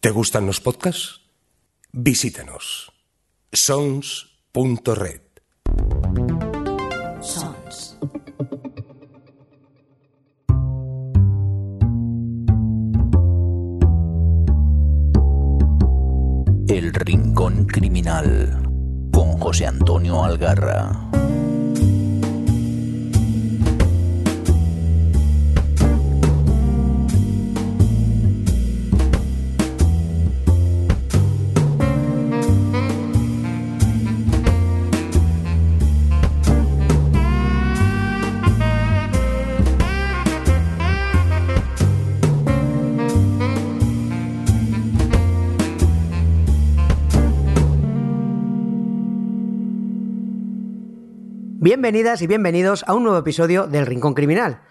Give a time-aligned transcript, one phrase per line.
[0.00, 1.20] ¿Te gustan los podcasts?
[1.92, 2.90] Visítanos.
[3.52, 5.20] sons.red.
[7.20, 7.98] Sons.
[16.66, 18.62] El Rincón Criminal
[19.12, 21.10] con José Antonio Algarra.
[51.70, 54.62] Bienvenidas y bienvenidos a un nuevo episodio del Rincón Criminal.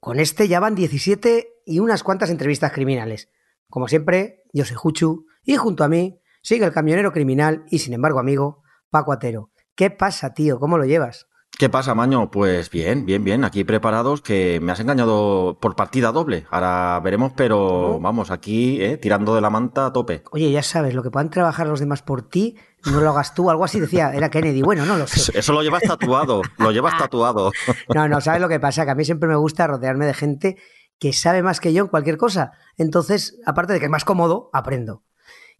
[0.00, 3.28] Con este ya van 17 y unas cuantas entrevistas criminales.
[3.68, 7.92] Como siempre, yo soy Juchu y junto a mí sigue el camionero criminal y sin
[7.92, 9.50] embargo amigo, Paco Atero.
[9.74, 10.58] ¿Qué pasa, tío?
[10.58, 11.28] ¿Cómo lo llevas?
[11.58, 12.30] ¿Qué pasa, Maño?
[12.30, 13.42] Pues bien, bien, bien.
[13.42, 16.46] Aquí preparados, que me has engañado por partida doble.
[16.50, 20.22] Ahora veremos, pero vamos, aquí eh, tirando de la manta a tope.
[20.32, 23.48] Oye, ya sabes, lo que puedan trabajar los demás por ti, no lo hagas tú.
[23.48, 24.60] Algo así decía, era Kennedy.
[24.60, 25.38] Bueno, no lo sé.
[25.38, 27.50] Eso lo llevas tatuado, lo llevas tatuado.
[27.94, 28.84] No, no, ¿sabes lo que pasa?
[28.84, 30.58] Que a mí siempre me gusta rodearme de gente
[30.98, 32.52] que sabe más que yo en cualquier cosa.
[32.76, 35.04] Entonces, aparte de que es más cómodo, aprendo.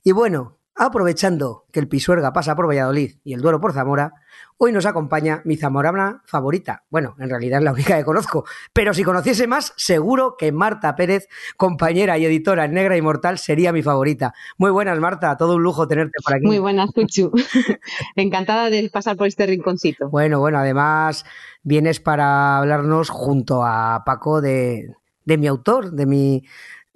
[0.04, 4.12] Y bueno, aprovechando que el Pisuerga pasa por Valladolid y el Duero por Zamora,
[4.58, 6.84] hoy nos acompaña mi zamorana favorita.
[6.90, 10.94] Bueno, en realidad es la única que conozco, pero si conociese más, seguro que Marta
[10.96, 14.34] Pérez, compañera y editora en Negra Inmortal, sería mi favorita.
[14.58, 16.46] Muy buenas, Marta, todo un lujo tenerte por aquí.
[16.46, 17.32] Muy buenas, Cuchu.
[18.16, 20.08] Encantada de pasar por este rinconcito.
[20.08, 21.24] Bueno, bueno, además
[21.62, 26.44] vienes para hablarnos junto a Paco de, de mi autor, de mi,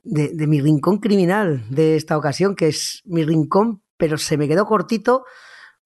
[0.03, 4.49] de, de mi rincón criminal de esta ocasión, que es mi rincón, pero se me
[4.49, 5.25] quedó cortito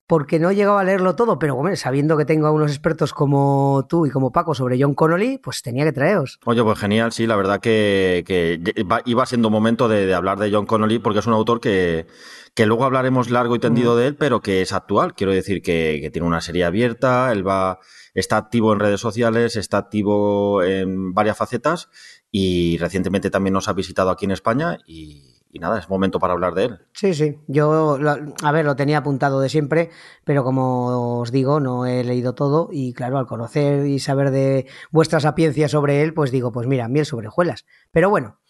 [0.07, 3.87] porque no he llegado a leerlo todo, pero sabiendo que tengo a unos expertos como
[3.89, 6.39] tú y como Paco sobre John Connolly, pues tenía que traeros.
[6.45, 8.61] Oye, pues genial, sí, la verdad que, que
[9.07, 12.07] iba- siendo momento de, de hablar de John Connolly porque es un autor que,
[12.55, 15.15] que luego hablaremos largo y tendido de él, pero que es actual.
[15.15, 17.79] Quiero decir que, que tiene una serie abierta, él va,
[18.13, 21.89] está activo en redes sociales, está activo en varias facetas
[22.31, 26.33] y recientemente también nos ha visitado aquí en España y, y nada, es momento para
[26.33, 26.79] hablar de él.
[26.93, 27.97] Sí, sí, yo,
[28.43, 29.91] a ver, lo tenía apuntado de siempre,
[30.25, 34.67] pero como os digo, no he leído todo y claro, al conocer y saber de
[34.91, 37.67] vuestra sapiencia sobre él, pues digo, pues mira, miel sobre hojuelas.
[37.93, 38.41] Pero bueno,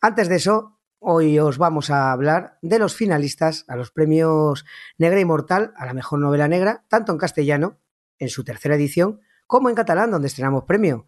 [0.00, 4.64] antes de eso, hoy os vamos a hablar de los finalistas a los premios
[4.98, 7.78] Negra Inmortal a la mejor novela negra, tanto en castellano,
[8.18, 11.06] en su tercera edición, como en catalán, donde estrenamos premio.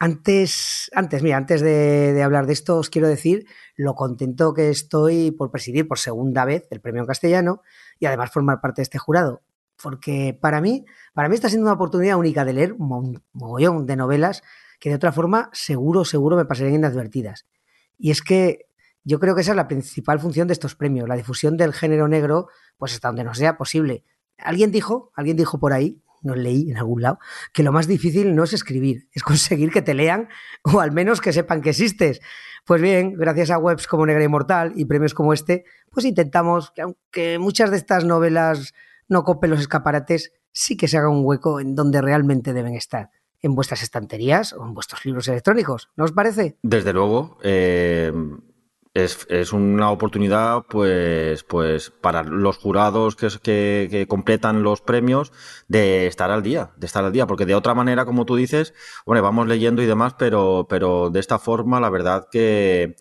[0.00, 5.32] Antes, antes, mira, antes de, hablar de esto, os quiero decir lo contento que estoy
[5.32, 7.62] por presidir por segunda vez el premio en castellano
[7.98, 9.42] y además formar parte de este jurado.
[9.82, 13.96] Porque para mí, para mí está siendo una oportunidad única de leer un mogollón de
[13.96, 14.42] novelas
[14.78, 17.46] que de otra forma seguro, seguro me pasarían inadvertidas.
[17.96, 18.66] Y es que
[19.02, 22.06] yo creo que esa es la principal función de estos premios, la difusión del género
[22.06, 24.04] negro, pues hasta donde nos sea posible.
[24.36, 27.18] Alguien dijo, alguien dijo por ahí, no leí en algún lado,
[27.52, 30.28] que lo más difícil no es escribir, es conseguir que te lean
[30.62, 32.20] o al menos que sepan que existes.
[32.64, 36.82] Pues bien, gracias a webs como Negra Inmortal y premios como este, pues intentamos que
[36.82, 38.74] aunque muchas de estas novelas
[39.08, 43.10] no copen los escaparates, sí que se haga un hueco en donde realmente deben estar,
[43.40, 46.58] en vuestras estanterías o en vuestros libros electrónicos, ¿no os parece?
[46.62, 48.12] Desde luego, eh,
[49.04, 55.32] es, es una oportunidad, pues, pues, para los jurados que, que, completan los premios
[55.68, 58.74] de estar al día, de estar al día, porque de otra manera, como tú dices,
[59.06, 62.96] bueno, vamos leyendo y demás, pero, pero de esta forma, la verdad que,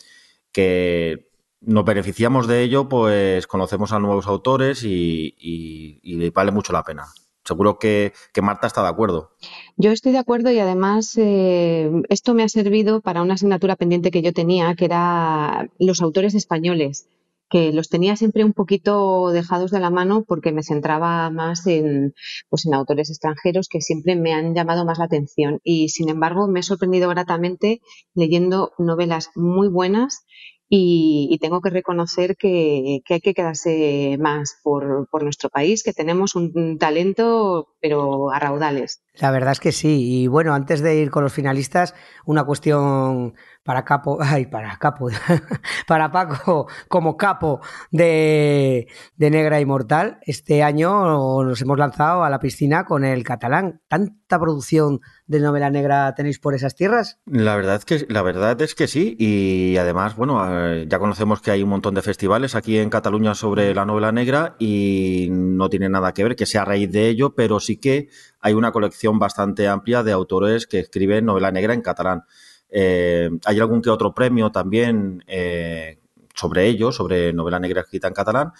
[0.52, 1.30] que
[1.62, 7.06] nos beneficiamos de ello, pues conocemos a nuevos autores y, y vale mucho la pena.
[7.47, 9.31] Seguro que, Marta está de acuerdo.
[9.78, 14.12] Yo estoy de acuerdo y además eh, esto me ha servido para una asignatura pendiente
[14.12, 17.08] que yo tenía, que era los autores españoles,
[17.50, 22.14] que los tenía siempre un poquito dejados de la mano porque me centraba más en,
[22.49, 25.61] pues, en autores extranjeros que siempre me han llamado más la atención.
[25.64, 27.79] Y sin embargo me he sorprendido gratamente
[28.14, 30.26] leyendo novelas muy buenas
[30.69, 35.93] y, y, tengo que reconocer que, hay que quedarse más por, por, nuestro país, que
[35.93, 39.02] tenemos un talento, pero a raudales.
[39.19, 40.23] La verdad es que sí.
[40.23, 43.34] Y bueno, antes de ir con los finalistas, una cuestión
[43.67, 45.09] para capo, ay, para capo,
[45.87, 47.59] para Paco como capo
[47.91, 48.87] de,
[49.17, 53.81] de Negra Inmortal, este año nos hemos lanzado a la piscina con el catalán.
[53.90, 57.19] ¿Tanta producción de novela negra tenéis por esas tierras?
[57.25, 61.41] La verdad, es que, la verdad es que sí, y además, bueno, eh, ya conocemos
[61.41, 65.67] que hay un montón de festivales aquí en Cataluña sobre la novela negra y no
[65.70, 68.08] tiene nada que ver que sea a raíz de ello, pero sí que
[68.40, 72.23] hay una colección bastante amplia de autores que escriben novela negra en catalán.
[72.69, 75.99] Eh, hay algún que otro premio también eh,
[76.35, 78.53] sobre ello, sobre novela negra escrita en catalán.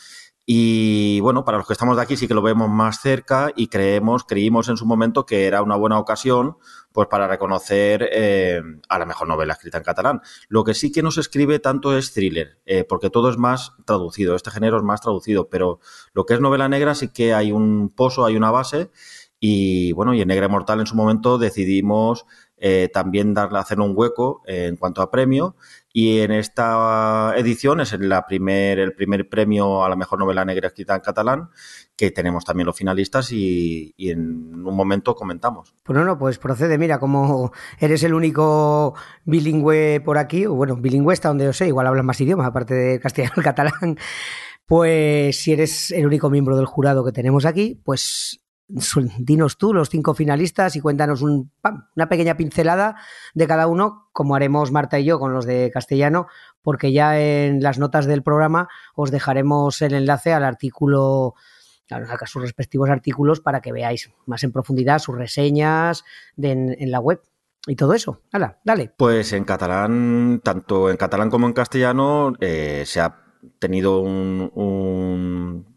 [0.50, 3.68] Y bueno, para los que estamos de aquí sí que lo vemos más cerca y
[3.68, 6.56] creemos, creímos en su momento que era una buena ocasión
[6.94, 10.22] pues para reconocer eh, a la mejor novela escrita en catalán.
[10.48, 14.36] Lo que sí que no se escribe tanto es thriller, porque todo es más traducido,
[14.36, 15.80] este género es más traducido, pero
[16.14, 18.90] lo que es novela negra sí que hay un pozo, hay una base
[19.40, 22.26] y bueno, y en Negra Mortal en su momento decidimos
[22.58, 25.56] eh, también darle, hacer un hueco en cuanto a premio.
[25.94, 27.96] Y en esta edición es
[28.28, 31.50] primer, el primer premio a la mejor novela negra escrita en catalán,
[31.96, 35.74] que tenemos también los finalistas y, en un momento comentamos.
[35.84, 38.94] Pues no, no, pues procede, mira, como eres el único
[39.26, 42.76] bilingüe por aquí, o bueno, bilingüe está donde yo sé, igual hablas más idiomas, aparte
[42.76, 43.98] de castellano y catalán,
[44.68, 49.90] pues si eres el único miembro del jurado que tenemos aquí, pues dinos tú los
[49.90, 52.98] cinco finalistas y cuéntanos una pequeña pincelada
[53.34, 56.28] de cada uno, como haremos Marta y yo con los de castellano,
[56.62, 61.36] porque ya en las notas del programa os dejaremos el enlace al artículo,
[61.90, 66.04] a sus respectivos artículos para que veáis más en profundidad sus reseñas
[66.38, 67.22] en, la web
[67.68, 68.22] y todo eso.
[68.34, 68.92] Hala, dale.
[68.98, 73.24] Pues en catalán, tanto en catalán como en castellano, eh, se ha
[73.60, 75.77] tenido un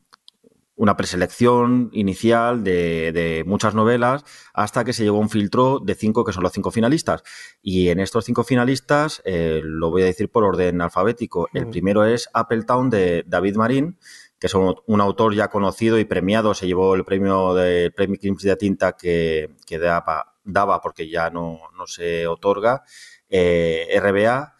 [0.80, 4.24] una preselección inicial de, muchas novelas
[4.54, 7.22] hasta que se llegó a un filtro de cinco que son los cinco finalistas.
[7.60, 11.50] Y en estos cinco finalistas, eh, lo voy a decir por orden alfabético.
[11.52, 11.70] El mm.
[11.70, 13.98] primero es Appletown de David Marín,
[14.38, 16.54] que es un, autor ya conocido y premiado.
[16.54, 22.26] Se llevó el premio de Premio Crims de Tinta que, daba, porque ya no, se
[22.26, 22.84] otorga,
[23.28, 24.54] eh, RBA.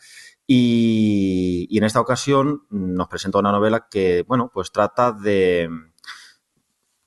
[0.46, 5.70] Y, y en esta ocasión nos presenta una novela que, bueno, pues trata de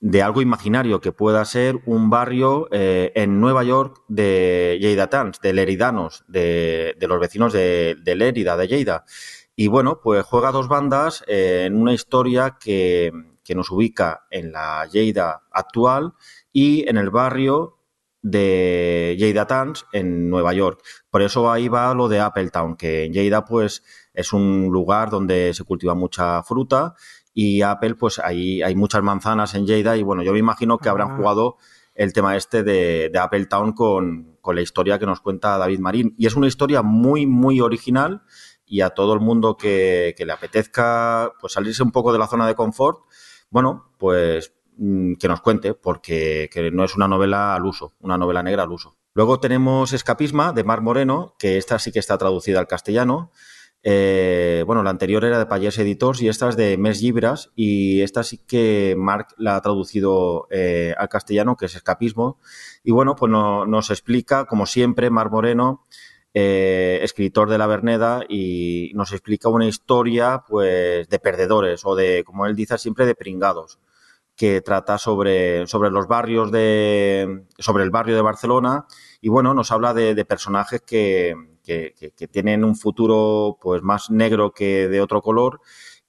[0.04, 5.54] de algo imaginario que pueda ser un barrio eh, en Nueva York de Lleidatans, de
[5.54, 9.06] leridanos, de, de los vecinos de, de Lérida, de Lleida.
[9.56, 13.12] Y bueno, pues juega dos bandas eh, en una historia que,
[13.42, 16.12] que, nos ubica en la Lleida actual
[16.52, 17.78] y en el barrio
[18.20, 20.82] de Lleidatans en Nueva York.
[21.08, 25.54] Por eso ahí va lo de Appletown, que en Lleida pues es un lugar donde
[25.54, 26.94] se cultiva mucha fruta
[27.34, 30.88] y Apple, pues ahí hay muchas manzanas en Lleida y bueno, yo me imagino que
[30.88, 31.56] habrán jugado
[31.94, 35.80] el tema este de, de Apple Town con, con, la historia que nos cuenta David
[35.80, 36.14] Marín.
[36.16, 38.22] Y es una historia muy, muy original
[38.66, 42.28] y a todo el mundo que, que le apetezca pues salirse un poco de la
[42.28, 43.00] zona de confort,
[43.50, 48.16] bueno, pues mm, que nos cuente, porque que no es una novela al uso, una
[48.16, 48.96] novela negra al uso.
[49.12, 53.30] Luego tenemos Escapisma de Mar Moreno, que esta sí que está traducida al castellano.
[53.86, 58.00] Eh, bueno, la anterior era de Payés Editors y esta es de Mes Libras y
[58.00, 62.38] esta sí que Mark la ha traducido eh, al castellano, que es escapismo.
[62.82, 65.86] Y bueno, pues nos explica, como siempre, Mar Moreno,
[66.32, 72.24] eh, escritor de La Verneda, y nos explica una historia pues de perdedores o de,
[72.24, 73.78] como él dice siempre, de pringados
[74.34, 78.86] que trata sobre, sobre los barrios de, sobre el barrio de Barcelona
[79.20, 84.88] y bueno, nos habla de personajes que, que, tienen un futuro pues más negro que
[84.88, 85.60] de otro color.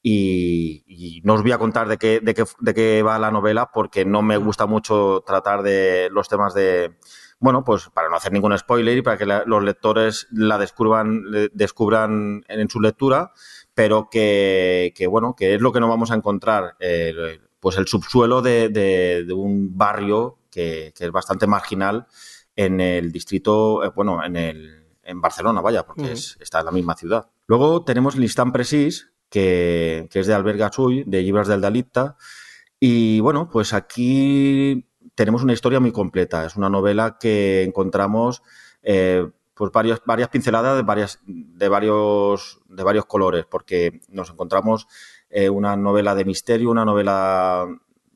[0.08, 3.72] Y, no os voy a contar de qué, de, qué, de qué va la novela
[3.74, 6.94] porque no me gusta mucho tratar de los temas de,
[7.40, 12.44] bueno, pues para no hacer ningún spoiler y para que los lectores la descubran, descubran
[12.48, 13.32] en, su lectura,
[13.74, 16.76] pero que, que, bueno, que es lo que no vamos a encontrar,
[17.60, 22.06] pues el subsuelo de, de, un barrio que, que, es bastante marginal
[22.56, 26.96] en el distrito, eh, bueno, en el, en Barcelona, vaya, porque está en la misma
[26.96, 27.30] ciudad.
[27.48, 32.18] Luego tenemos L'Instant Precis, que, que, es de Albert Gassull, de Libras del Dalita.
[32.80, 36.46] Y bueno, pues aquí tenemos una historia muy completa.
[36.46, 38.42] Es una novela que encontramos
[38.84, 44.88] eh, pues varias, varias pinceladas de, varias, de, varios, de varios colores, porque nos encontramos
[45.30, 47.66] eh, una novela de misterio, una novela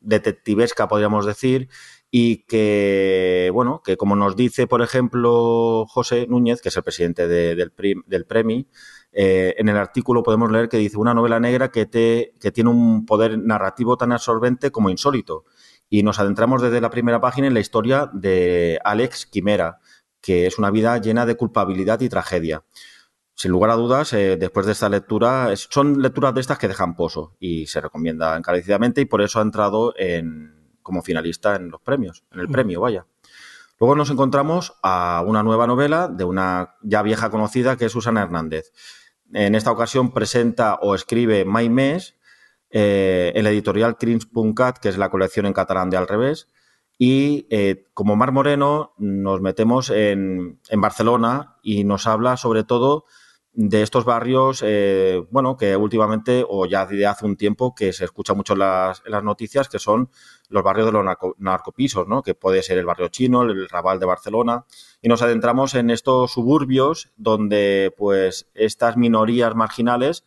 [0.00, 1.68] detectivesca, podríamos decir,
[2.10, 7.28] y que, bueno, que como nos dice, por ejemplo, José Núñez, que es el presidente
[7.28, 7.72] del,
[8.06, 8.66] del Premi,
[9.12, 12.70] eh, en el artículo podemos leer que dice una novela negra que, te, que tiene
[12.70, 15.44] un poder narrativo tan absorbente como insólito.
[15.88, 19.78] Y nos adentramos desde la primera página en la historia de Alex Quimera,
[20.20, 22.64] que es una vida llena de culpabilidad y tragedia.
[23.34, 26.94] sin lugar a dudas, eh, después de esta lectura, son lecturas de estas que dejan
[26.94, 31.80] pozo y se recomienda encarecidamente y por eso ha entrado en, como finalista en los
[31.80, 32.52] premios, en el mm.
[32.52, 33.06] premio, vaya.
[33.78, 38.22] Luego nos encontramos a una nueva novela de una ya vieja conocida que es Susana
[38.22, 38.72] Hernández.
[39.32, 42.16] En esta ocasión presenta o escribe Mai Mes,
[42.70, 46.48] eh, el editorial Crins.cat, que es la colección en catalán de Al Revés,
[46.98, 53.06] y eh, como Mar Moreno nos metemos en, en, Barcelona y nos habla sobre todo
[53.52, 58.04] de estos barrios, eh, bueno, que últimamente o ya de hace un tiempo que se
[58.04, 60.10] escucha mucho en las, en las noticias, que son
[60.50, 61.04] los barrios de los
[61.38, 62.22] narcopisos, ¿no?
[62.22, 64.66] Que puede ser el barrio chino, el Raval de Barcelona.
[65.00, 70.24] Y nos adentramos en estos suburbios donde, pues, estas minorías marginales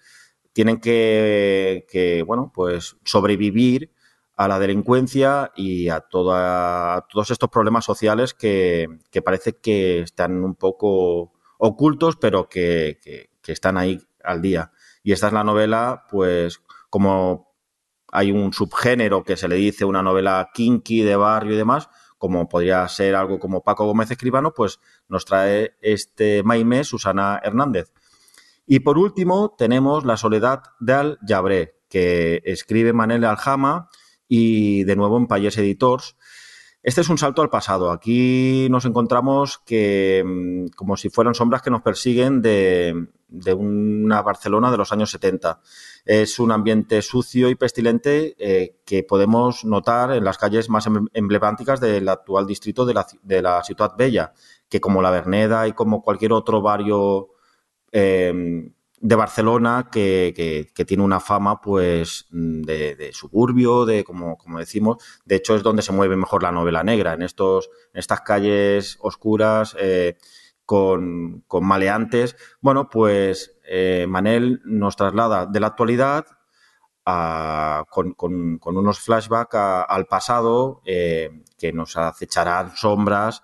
[0.53, 3.91] tienen que, que bueno, pues, sobrevivir
[4.35, 9.99] a la delincuencia y a, toda, a todos estos problemas sociales que, que parece que
[9.99, 14.71] están un poco ocultos, pero que, están ahí al día.
[15.03, 17.52] Y esta es la novela, pues, como
[18.13, 22.47] hay un subgénero que se le dice una novela kinky de barrio y demás, como
[22.47, 24.79] podría ser algo como Paco Gómez Escribano, pues
[25.09, 27.91] nos trae este Maime Susana Hernández.
[28.65, 33.89] Y por último tenemos La soledad de Al Yabré, que escribe Manel Aljama
[34.27, 36.15] y de nuevo en Payés Editors.
[36.83, 37.91] Este es un salto al pasado.
[37.91, 43.07] Aquí nos encontramos que, mm, como si fueran sombras que nos persiguen de,
[43.55, 45.61] una Barcelona de los años 70.
[46.05, 51.07] Es un ambiente sucio y pestilente eh, que podemos notar en las calles más em,
[51.13, 54.33] emblemáticas del actual distrito de la, de la Ciudad Bella,
[54.69, 57.29] que como la Verneda y como cualquier otro barrio
[57.91, 58.71] eh,
[59.03, 65.55] de Barcelona que, tiene una fama pues de, suburbio, de como, como, decimos, de hecho
[65.55, 70.15] es donde se mueve mejor la novela negra, en estos, en estas calles oscuras eh,
[70.73, 72.35] con, maleantes.
[72.59, 76.25] Bueno, pues eh, Manel nos traslada de la actualidad
[77.03, 83.43] con, unos flashbacks al pasado eh, que nos acecharán sombras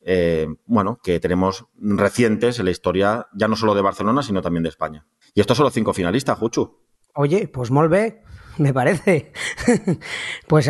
[0.00, 4.62] eh, bueno, que tenemos recientes en la historia, ya no solo de Barcelona, sino también
[4.62, 5.06] de España.
[5.34, 6.78] Y estos son los cinco finalistas, Juchu.
[7.14, 8.22] Oye, pues molve,
[8.58, 9.32] me parece.
[10.48, 10.68] pues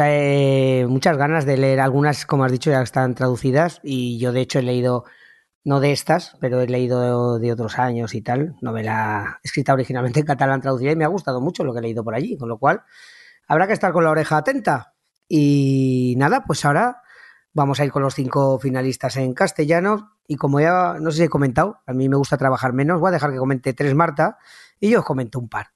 [0.88, 4.58] muchas ganas de leer algunas, como has dicho, ya están traducidas y yo de hecho
[4.58, 5.04] he leído,
[5.64, 10.26] no de estas, pero he leído de, otros años y tal, novela escrita originalmente en
[10.26, 12.58] catalán traducida y me ha gustado mucho lo que he leído por allí, con lo
[12.58, 12.82] cual
[13.46, 14.94] habrá que estar con la oreja atenta.
[15.28, 17.02] Y nada, pues ahora
[17.58, 20.16] Vamos a ir con los cinco finalistas en castellano.
[20.28, 23.08] Y como ya no sé si he comentado, a mí me gusta trabajar menos, voy
[23.08, 24.38] a dejar que comente tres Marta
[24.78, 25.72] y yo os comento un par.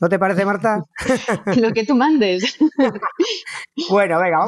[0.00, 0.86] ¿No te parece, Marta?
[1.56, 2.56] Lo que tú mandes.
[3.90, 4.46] bueno, venga,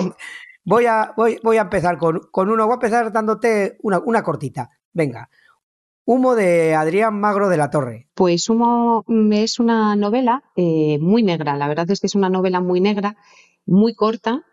[0.64, 2.64] voy a, voy, voy a empezar con, uno.
[2.66, 4.71] Voy a empezar dándote una, cortita.
[4.92, 5.28] Venga.
[6.04, 8.09] Humo de Adrián Magro de la Torre.
[8.14, 11.57] Pues Humo es una novela eh, muy negra.
[11.57, 13.16] La verdad es que es una novela muy negra,
[13.66, 14.45] muy corta,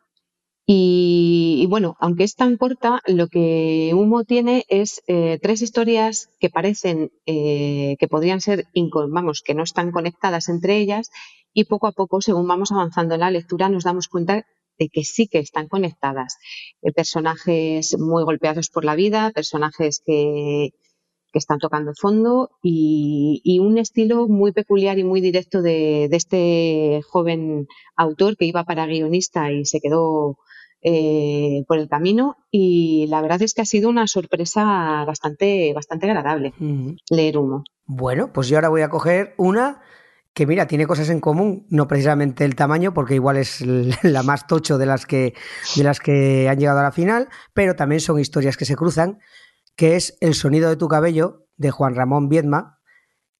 [0.71, 6.51] y, bueno, aunque es tan corta, lo que Humo tiene es eh, tres historias que
[6.51, 8.67] parecen eh, que podrían ser,
[9.09, 11.09] vamos, que no están conectadas entre ellas
[11.55, 14.45] y poco a poco, según vamos avanzando en la lectura, nos damos cuenta
[14.79, 16.37] de que sí que están conectadas.
[16.81, 20.71] Eh, personajes muy golpeados por la vida, personajes que,
[21.31, 27.67] están tocando fondo y, un estilo muy peculiar y muy directo de, de este joven
[27.95, 30.39] autor que iba para guionista y se quedó
[30.81, 36.09] eh, por el camino y la verdad es que ha sido una sorpresa bastante, bastante
[36.09, 36.53] agradable
[37.09, 37.65] leer Humo.
[37.85, 39.81] Bueno, pues yo ahora voy a coger una
[40.33, 43.61] que mira, tiene cosas en común, no precisamente el tamaño, porque igual es
[44.03, 45.33] la más tocho de las que,
[45.75, 49.19] de las que han llegado a la final, pero también son historias que se cruzan,
[49.75, 52.79] que es El sonido de tu cabello, de Juan Ramón Viedma,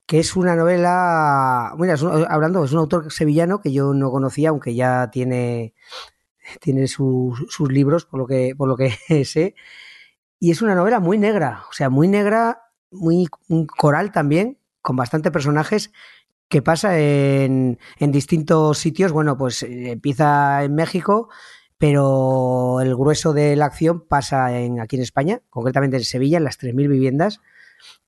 [0.06, 1.96] que es una novela, mira,
[2.30, 5.76] hablando, es un autor sevillano que yo no conocía, aunque ya tiene
[6.62, 8.92] tiene sus libros, por lo, que, por lo que
[9.26, 9.56] sé.
[10.40, 14.96] Y es una novela muy negra, o sea, muy negra, muy un coral también, con
[14.96, 15.92] bastante personajes
[16.50, 19.12] que pasa en, distintos sitios.
[19.12, 21.30] Bueno, pues eh, empieza en México,
[21.78, 26.44] pero el grueso de la acción pasa en, aquí en España, concretamente en Sevilla, en
[26.44, 27.40] las 3.000 viviendas,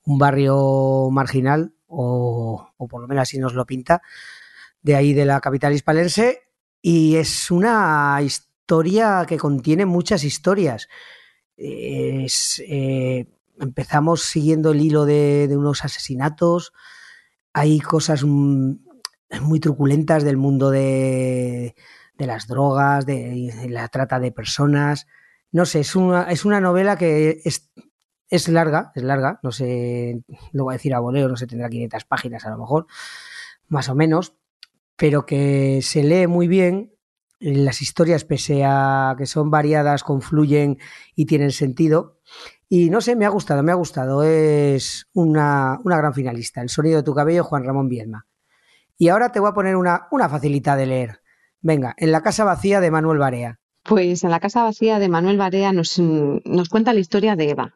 [0.04, 4.02] un barrio marginal, o, o, por lo menos así nos lo pinta,
[4.82, 6.42] de ahí de la capital hispalense,
[6.82, 10.88] y es una historia que contiene muchas historias.
[11.58, 13.28] Eh,
[13.60, 16.74] empezamos siguiendo el hilo de, unos asesinatos.
[17.54, 21.76] Hay cosas muy truculentas del mundo de,
[22.18, 25.08] las drogas, de, la trata de personas.
[25.52, 27.42] No sé, es una, es una novela que
[28.32, 31.70] es larga, es larga, no sé, lo voy a decir a voleo, no sé, tendrá
[31.70, 32.88] 500 páginas a lo mejor,
[33.68, 34.36] más o menos,
[34.96, 36.94] pero que se lee muy bien.
[37.40, 40.78] Las historias, pese a que son variadas, confluyen
[41.16, 42.20] y tienen sentido.
[42.74, 44.24] Y no sé, me ha gustado, me ha gustado.
[44.24, 46.62] Es una, una gran finalista.
[46.62, 48.26] El sonido de tu cabello, Juan Ramón Viedma.
[48.98, 51.20] Y ahora te voy a poner una, una facilita de leer.
[51.60, 53.60] Venga, en la casa vacía de Manuel Barea.
[53.84, 57.76] Pues en la casa vacía de Manuel Barea nos, nos cuenta la historia de Eva.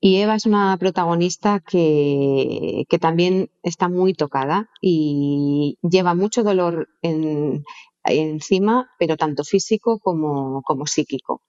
[0.00, 6.88] Y Eva es una protagonista que, que también está muy tocada y lleva mucho dolor
[7.02, 7.62] en,
[8.02, 11.42] encima, pero tanto físico como, como psíquico.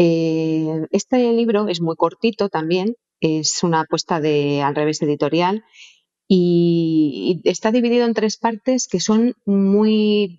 [0.00, 5.64] Eh, este libro es muy cortito también, es una apuesta de al revés editorial
[6.28, 10.38] y, está dividido en tres partes que son muy,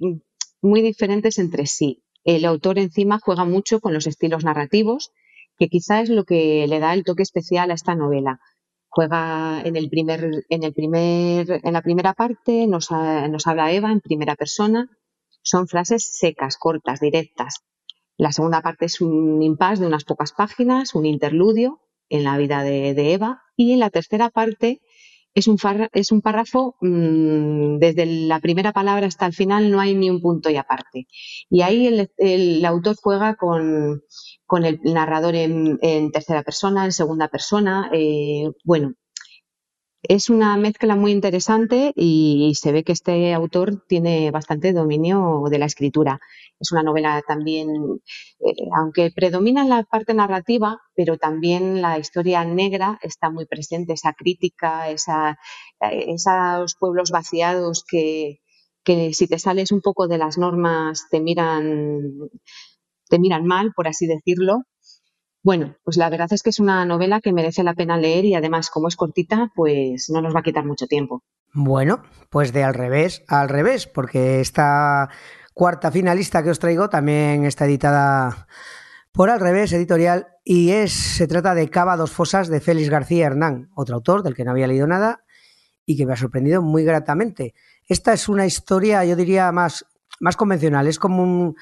[0.62, 2.04] muy diferentes entre sí.
[2.24, 5.12] El autor encima juega mucho con los estilos narrativos
[5.58, 8.40] que quizá es lo que le da el toque especial a esta novela.
[8.88, 13.92] Juega en el primer, en el primer, en la primera parte, nos, nos habla Eva
[13.92, 14.90] en primera persona.
[15.42, 17.66] Son frases secas, cortas, directas.
[18.20, 22.64] La segunda parte es un impasse de unas pocas páginas, un interludio en la vida
[22.64, 23.42] de, Eva.
[23.56, 24.82] Y en la tercera parte
[25.34, 25.58] es un,
[26.22, 30.58] párrafo, mmm, desde la primera palabra hasta el final no hay ni un punto y
[30.58, 31.08] aparte.
[31.50, 34.02] Y ahí el, autor juega con,
[34.66, 37.90] el narrador en, en, tercera persona, en segunda persona.
[37.94, 38.96] Eh, bueno,
[40.04, 45.60] es una mezcla muy interesante y se ve que este autor tiene bastante dominio de
[45.60, 46.20] la escritura.
[46.60, 47.70] Es una novela también,
[48.40, 54.14] eh, aunque predomina la parte narrativa, pero también la historia negra está muy presente, esa
[54.14, 55.38] crítica, esa,
[55.82, 58.40] eh, esos pueblos vaciados que,
[58.84, 62.02] que si te sales un poco de las normas te miran,
[63.10, 64.64] te miran mal, por así decirlo,
[65.42, 68.36] bueno, pues la verdad es que es una novela que merece la pena leer y
[68.36, 71.24] además como es cortita, pues no nos va a quitar mucho tiempo.
[71.54, 75.10] Bueno, pues de al revés, al revés, porque esta
[75.54, 78.48] cuarta finalista que os traigo también está editada
[79.12, 83.26] por Al revés editorial y es se trata de Cava dos fosas de Félix García
[83.26, 85.24] Hernán, otro autor del que no había leído nada
[85.86, 87.56] y que me ha sorprendido muy gratamente.
[87.88, 89.86] Esta es una historia, yo diría más
[90.20, 91.56] más convencional, es como un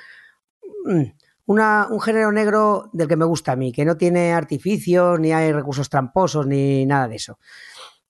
[0.86, 1.04] mm,
[1.48, 5.52] un género negro del que me gusta a mí, que no tiene artificios, ni hay
[5.54, 7.40] recursos tramposos, ni nada de eso.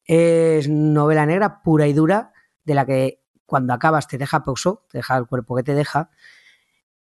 [0.04, 4.98] Es novela negra pura y dura, de la que cuando acabas te deja pauso, te
[4.98, 6.10] deja el cuerpo que te deja.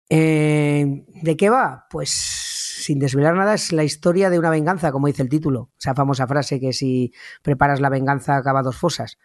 [0.09, 1.87] Eh, ¿De qué va?
[1.89, 5.71] Pues sin desvelar nada, es la historia de una venganza, como dice el título.
[5.79, 9.17] Esa famosa frase que si preparas la venganza acaba dos fosas.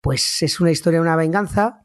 [0.00, 1.84] Pues es una historia de una venganza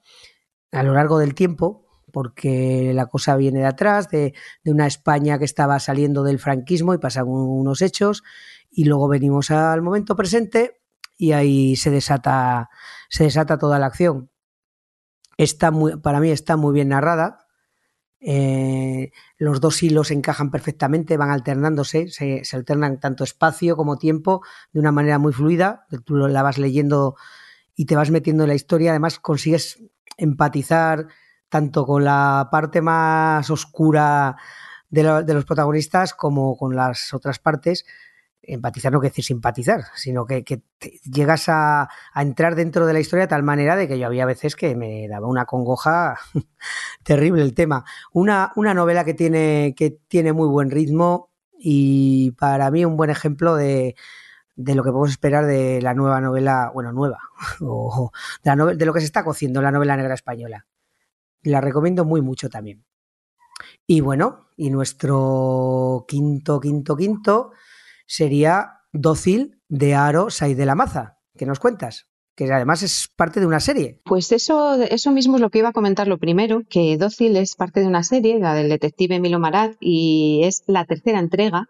[0.71, 4.33] a lo largo del tiempo, porque la cosa viene de atrás, de,
[4.65, 8.23] una España que estaba saliendo del franquismo y pasan unos hechos,
[8.69, 10.81] y luego venimos al momento presente
[11.17, 12.69] y ahí se desata,
[13.09, 14.29] se desata toda la acción.
[15.37, 17.45] Está muy, para mí está muy bien narrada.
[18.19, 24.41] Eh, los dos hilos encajan perfectamente, van alternándose, se, se, alternan tanto espacio como tiempo
[24.73, 25.85] de una manera muy fluida.
[26.05, 27.15] Tú la vas leyendo
[27.75, 28.91] y te vas metiendo en la historia.
[28.91, 29.83] Además, consigues
[30.17, 31.07] empatizar
[31.49, 34.35] tanto con la parte más oscura
[34.89, 37.85] de, de, los protagonistas como con las otras partes.
[38.41, 40.43] Empatizar no quiere decir simpatizar, sino que,
[41.03, 44.55] llegas a, entrar dentro de la historia de tal manera de que yo había veces
[44.55, 46.17] que me daba una congoja
[47.03, 47.83] terrible el tema.
[48.13, 53.09] Una, una novela que tiene, que tiene muy buen ritmo y para mí un buen
[53.09, 53.95] ejemplo de,
[54.55, 57.19] de lo que podemos esperar de la nueva novela, bueno, nueva,
[57.61, 58.11] o
[58.43, 60.65] de, la de lo que se está cociendo la novela negra española.
[61.43, 62.85] La recomiendo muy mucho también.
[63.85, 67.51] Y bueno, y nuestro quinto, quinto, quinto
[68.05, 71.19] sería Dócil de Aro Sai de la Maza.
[71.37, 72.07] ¿Qué nos cuentas?
[72.35, 74.01] Que además es parte de una serie.
[74.05, 77.55] Pues eso, eso mismo es lo que iba a comentar lo primero, que Dócil es
[77.55, 81.67] parte de una serie, la del detective Milo Marat, y es la tercera entrega.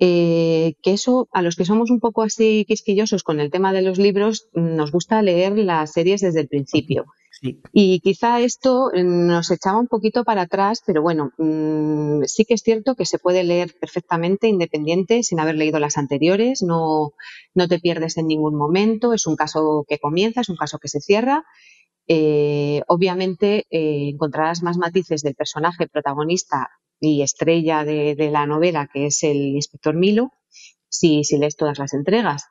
[0.00, 3.82] Eh, que eso, a los que somos un poco así quisquillosos con el tema de
[3.82, 7.06] los libros, nos gusta leer las series desde el principio.
[7.72, 12.62] Y quizá esto nos echaba un poquito para atrás, pero bueno, mmm, sí que es
[12.62, 17.12] cierto que se puede leer perfectamente independiente sin haber leído las anteriores, no,
[17.54, 20.88] no te pierdes en ningún momento, es un caso que comienza, es un caso que
[20.88, 21.44] se cierra.
[22.10, 26.70] Eh, obviamente eh, encontrarás más matices del personaje protagonista
[27.00, 30.32] y estrella de, de, la novela, que es el inspector Milo,
[30.88, 32.44] si, si lees todas las entregas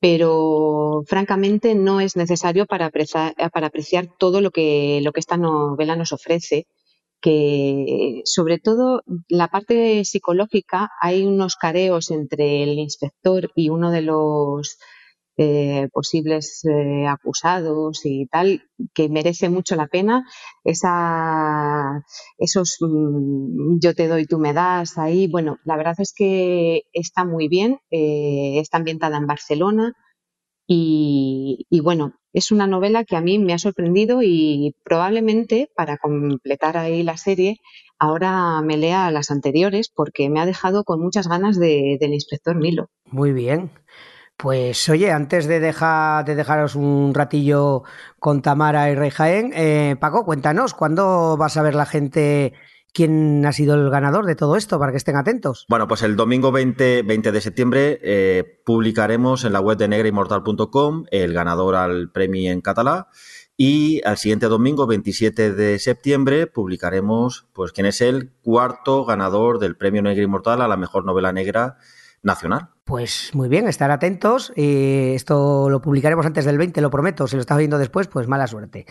[0.00, 5.36] pero francamente no es necesario para apreciar, para apreciar todo lo que, lo que esta
[5.36, 6.66] novela nos ofrece.
[7.20, 14.02] que sobre todo la parte psicológica hay unos careos entre el inspector y uno de
[14.02, 14.78] los
[15.38, 20.24] eh, posibles eh, acusados y tal, que merece mucho la pena.
[20.64, 22.04] Esa,
[22.38, 25.28] esos mm, yo te doy, tú me das ahí.
[25.28, 27.78] Bueno, la verdad es que está muy bien.
[27.90, 29.92] Eh, está ambientada en Barcelona.
[30.66, 35.96] Y, y, bueno, es una novela que a mí me ha sorprendido y probablemente para
[35.96, 37.60] completar ahí la serie
[37.98, 42.56] ahora me lea las anteriores porque me ha dejado con muchas ganas de, del inspector
[42.56, 42.90] Milo.
[43.06, 43.70] Muy bien.
[44.38, 47.82] Pues oye, antes de, dejar, de dejaros un ratillo
[48.20, 52.52] con Tamara y Rey Jaén, eh, Paco, cuéntanos, ¿cuándo vas a ver la gente
[52.92, 55.66] quién ha sido el ganador de todo esto para que estén atentos?
[55.68, 61.06] Bueno, pues el domingo 20, 20 de septiembre eh, publicaremos en la web de negrainmortal.com
[61.10, 63.06] el ganador al premio en catalán.
[63.56, 69.76] Y al siguiente domingo, 27 de septiembre, publicaremos pues quién es el cuarto ganador del
[69.76, 71.78] premio Negra Inmortal a la mejor novela negra
[72.28, 72.70] nacional.
[72.84, 74.52] Pues muy bien, estar atentos.
[74.54, 77.26] Eh, esto lo publicaremos antes del 20, lo prometo.
[77.26, 78.86] Si lo estás viendo después, pues mala suerte.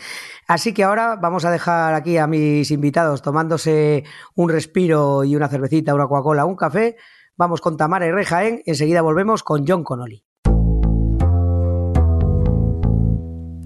[0.47, 4.04] Así que ahora vamos a dejar aquí a mis invitados tomándose
[4.36, 6.97] un respiro y una cervecita, una Coca-Cola, un café.
[7.38, 8.62] Vamos con Tamara y Rejaén.
[8.65, 10.23] Enseguida volvemos con John Connolly.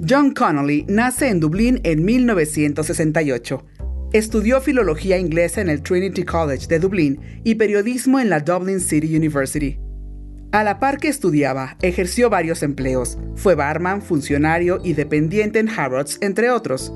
[0.07, 3.63] John Connolly nace en Dublín en 1968.
[4.13, 9.15] Estudió filología inglesa en el Trinity College de Dublín y periodismo en la Dublin City
[9.15, 9.79] University.
[10.51, 13.17] A la par que estudiaba, ejerció varios empleos.
[13.35, 16.91] Fue barman, funcionario y dependiente en Harrods, entre otros.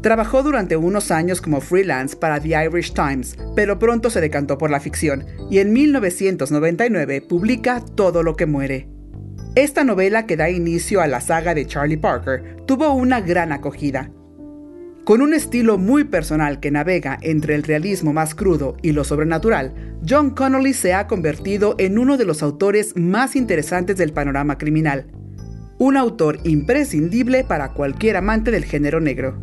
[0.00, 4.70] Trabajó durante unos años como freelance para The Irish Times, pero pronto se decantó por
[4.70, 8.88] la ficción y en 1999 publica Todo lo que muere.
[9.56, 14.12] Esta novela que da inicio a la saga de Charlie Parker tuvo una gran acogida
[15.10, 19.74] con un estilo muy personal que navega entre el realismo más crudo y lo sobrenatural,
[20.08, 25.10] John Connolly se ha convertido en uno de los autores más interesantes del panorama criminal.
[25.80, 29.36] Un autor imprescindible para cualquier amante del género negro.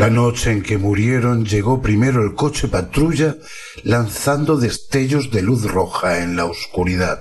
[0.00, 3.36] La noche en que murieron llegó primero el coche patrulla
[3.84, 7.20] lanzando destellos de luz roja en la oscuridad.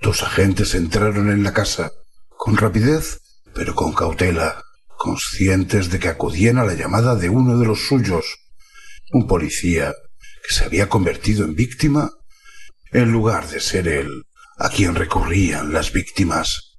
[0.00, 1.90] Dos agentes entraron en la casa,
[2.28, 3.18] con rapidez,
[3.52, 4.62] pero con cautela,
[4.96, 8.36] conscientes de que acudían a la llamada de uno de los suyos,
[9.10, 9.92] un policía
[10.46, 12.12] que se había convertido en víctima
[12.92, 14.26] en lugar de ser él
[14.56, 16.78] a quien recurrían las víctimas.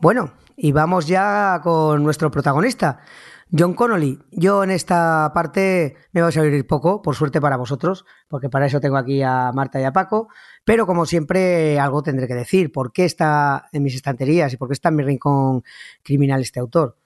[0.00, 2.98] Bueno, y vamos ya con nuestro protagonista,
[3.50, 4.18] John Connolly.
[4.30, 8.66] Yo en esta parte me voy a salir poco, por suerte para vosotros, porque para
[8.66, 10.28] eso tengo aquí a Marta y a Paco,
[10.66, 12.72] pero como siempre algo tendré que decir.
[12.72, 15.62] ¿Por qué está en mis estanterías y por qué está en mi rincón
[16.02, 16.98] criminal este autor?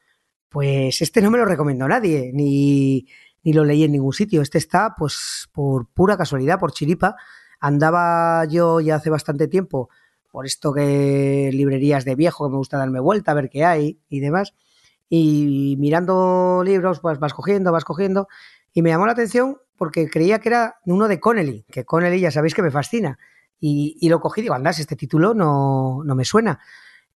[0.48, 3.06] Pues este no me lo recomendó nadie, ni,
[3.44, 4.42] ni lo leí en ningún sitio.
[4.42, 7.14] Este está, pues, por pura casualidad, por chiripa.
[7.60, 9.90] Andaba yo ya hace bastante tiempo
[10.30, 14.00] por esto que librerías de viejo, que me gusta darme vuelta, a ver qué hay
[14.08, 14.54] y demás.
[15.08, 18.28] Y mirando libros, pues vas cogiendo, vas cogiendo.
[18.72, 22.30] Y me llamó la atención porque creía que era uno de Connelly, que Connelly ya
[22.30, 23.18] sabéis que me fascina.
[23.58, 26.60] Y, y lo cogí, digo, andas, este título no, no me suena.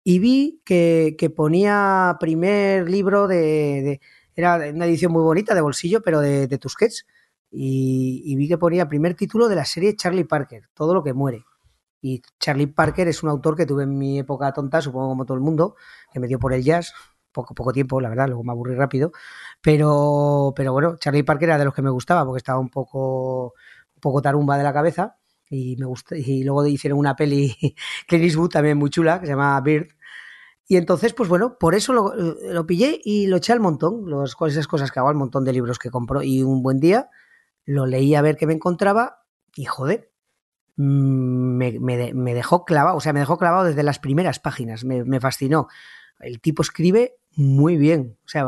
[0.05, 4.01] Y vi que, ponía primer libro de,
[4.35, 7.07] Era una edición muy bonita, de bolsillo, pero de, de Tusquets.
[7.51, 11.13] Y, y vi que ponía primer título de la serie Charlie Parker, Todo lo que
[11.13, 11.45] muere.
[12.03, 15.37] Y Charlie Parker es un autor que tuve en mi época tonta, supongo como todo
[15.37, 15.77] el mundo,
[16.13, 16.93] que me dio por el jazz,
[17.33, 19.13] poco, poco tiempo, la verdad, luego me aburrí rápido.
[19.63, 23.55] Pero, pero bueno, Charlie Parker era de los que me gustaba porque estaba un poco,
[23.95, 25.17] un poco tarumba de la cabeza.
[25.49, 27.55] Y me gusta, y luego hicieron una peli
[28.09, 29.89] Clint Eastwood también muy chula, que se llama Bird.
[30.67, 34.37] Y entonces, pues bueno, por eso lo, lo pillé y lo eché al montón, los,
[34.47, 36.23] esas cosas que hago, al montón de libros que compro.
[36.23, 37.11] Y un buen día
[37.65, 40.12] lo leí a ver qué me encontraba y joder,
[40.77, 45.05] me, me, me, dejó clavado, o sea, me dejó clavado desde las primeras páginas, me,
[45.05, 45.69] me, fascinó.
[46.21, 48.17] El tipo escribe muy bien.
[48.25, 48.47] O sea,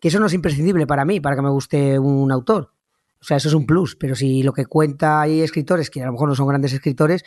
[0.00, 2.72] que eso no es imprescindible para mí, para que me guste un autor.
[3.20, 6.06] O sea, eso es un plus, pero si lo que cuenta hay escritores, que a
[6.06, 7.24] lo mejor no son grandes escritores,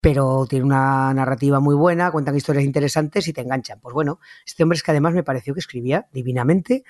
[0.00, 3.80] pero tiene una narrativa muy buena, cuentan historias interesantes y te enganchan.
[3.80, 6.84] Pues bueno, este hombre es que además me pareció que escribía divinamente,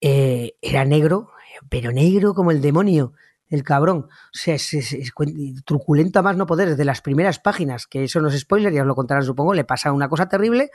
[0.00, 1.30] eh, era negro,
[1.68, 3.12] pero negro como el demonio,
[3.52, 4.06] el cabrón.
[4.08, 4.96] O sea, es,
[5.64, 8.80] truculento a más no poder, desde las primeras páginas, que eso no es spoiler, ya
[8.80, 10.70] os lo contarán supongo, le pasa una cosa terrible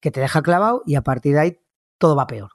[0.00, 1.60] que te deja clavado y a partir de ahí
[1.98, 2.52] todo va peor.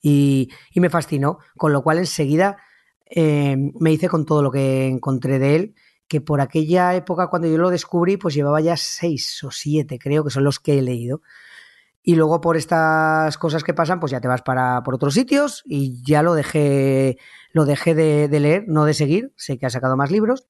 [0.00, 2.58] Y, me fascinó, con lo cual enseguida
[3.04, 5.74] eh, me hice con todo lo que encontré de él
[6.06, 10.24] que por aquella época cuando yo lo descubrí, pues llevaba ya seis o siete, creo
[10.24, 11.22] que son los que he leído.
[12.02, 15.62] Y luego por estas cosas que pasan, pues ya te vas para por otros sitios
[15.66, 17.18] y ya lo dejé,
[17.52, 19.32] lo dejé de, leer, no de seguir.
[19.36, 20.46] Sé que ha sacado más libros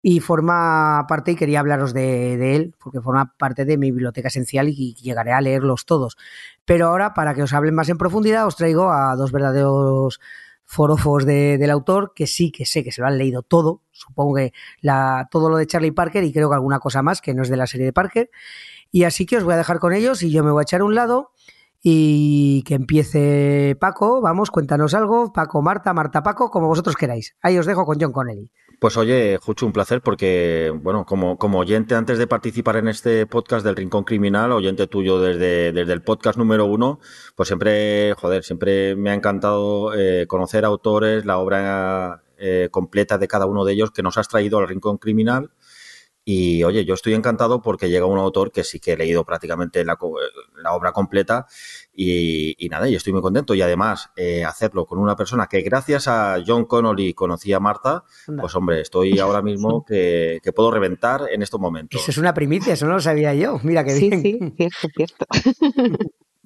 [0.00, 4.68] y forma parte, y quería hablaros de, él, porque forma parte de mi biblioteca esencial
[4.68, 6.16] y llegaré a leerlos todos.
[6.64, 10.20] Pero ahora, para que os hablen más en profundidad, os traigo a dos verdaderos
[10.70, 14.52] forofos del autor, que sí que sé que se lo han leído todo, supongo que
[15.30, 17.56] todo lo de Charlie Parker y creo que alguna cosa más que no es de
[17.56, 18.30] la serie de Parker.
[18.90, 20.80] Y así que os voy a dejar con ellos y yo me voy a echar
[20.80, 21.32] a un lado
[21.82, 27.36] y que empiece Paco, vamos, cuéntanos algo, Paco, Marta, Marta, Paco, como vosotros queráis.
[27.40, 28.50] Ahí os dejo con John Connelly.
[28.80, 33.26] Pues oye, Jucho, un placer porque, bueno, como, como oyente antes de participar en este
[33.26, 37.00] podcast del Rincón Criminal, oyente tuyo desde, desde el podcast número uno,
[37.34, 43.26] pues siempre, joder, siempre me ha encantado eh, conocer autores, la obra eh, completa de
[43.26, 45.50] cada uno de ellos que nos has traído al Rincón Criminal
[46.30, 49.82] y oye, yo estoy encantado porque llega un autor que sí que he leído prácticamente
[49.82, 49.96] la,
[50.70, 51.46] obra completa
[51.94, 53.54] y, nada, y estoy muy contento.
[53.54, 58.04] Y además, eh, hacerlo con una persona que gracias a John Connolly conocí a Marta,
[58.38, 62.02] pues hombre, estoy ahora mismo que, puedo reventar en estos momentos.
[62.02, 63.58] Eso es una primicia, eso no lo sabía yo.
[63.62, 64.20] Mira qué bien.
[64.20, 65.26] Sí, cierto, cierto.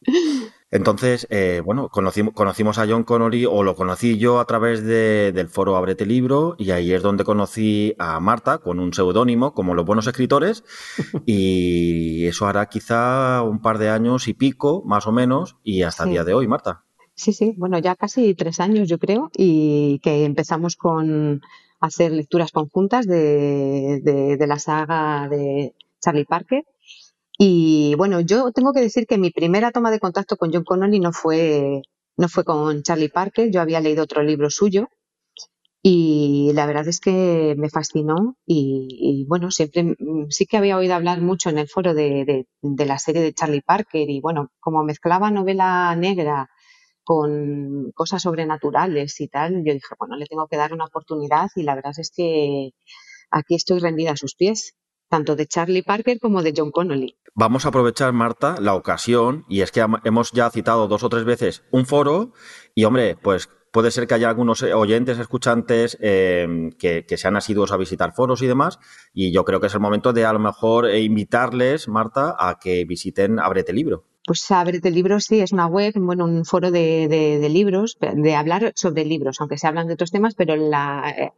[0.73, 5.49] Entonces, eh, bueno, conocimos, conocimos a John Connolly o lo conocí yo a través del
[5.49, 9.85] foro Abrete Libro y ahí es donde conocí a Marta con un seudónimo como los
[9.85, 10.65] buenos escritores
[11.27, 16.05] y eso hará quizá un par de años y pico, más o menos, y hasta
[16.05, 16.85] el día de hoy, Marta.
[17.15, 21.43] Sí, sí, bueno, ya casi tres años yo creo y que empezamos con
[21.81, 26.65] hacer lecturas conjuntas de, de la saga de Charlie Parker
[27.39, 31.01] y bueno, yo tengo que decir que mi primera toma de contacto con John Connolly
[31.01, 31.83] no fue,
[32.17, 34.89] no fue con Charlie Parker, yo había leído otro libro suyo
[35.85, 40.95] y la verdad es que me fascinó y, bueno, siempre mm, sí que había oído
[40.95, 44.85] hablar mucho en el foro de, de, la serie de Charlie Parker y bueno, como
[44.85, 46.49] mezclaba novela negra
[47.05, 51.65] con cosas sobrenaturales y tal, yo dije, bueno, le tengo que dar una oportunidad y
[51.65, 52.71] la verdad es que
[53.31, 54.75] aquí estoy rendida a sus pies
[55.13, 57.19] tanto de Charlie Parker como de John Connolly.
[57.35, 61.25] Vamos a aprovechar, Marta, la ocasión, y es que hemos ya citado dos o tres
[61.25, 62.33] veces un foro,
[62.75, 67.77] y hombre, pues puede ser que haya algunos oyentes, escuchantes eh, que, sean asiduos a
[67.77, 68.79] visitar foros y demás,
[69.13, 72.59] y yo creo que es el momento de a lo mejor eh, invitarles, Marta, a
[72.59, 74.07] que visiten Abrete Libro.
[74.25, 78.73] Pues Abrete Libro sí, es una web, bueno, un foro de, de libros, de hablar
[78.77, 81.33] sobre libros, aunque se hablan de otros temas, pero la,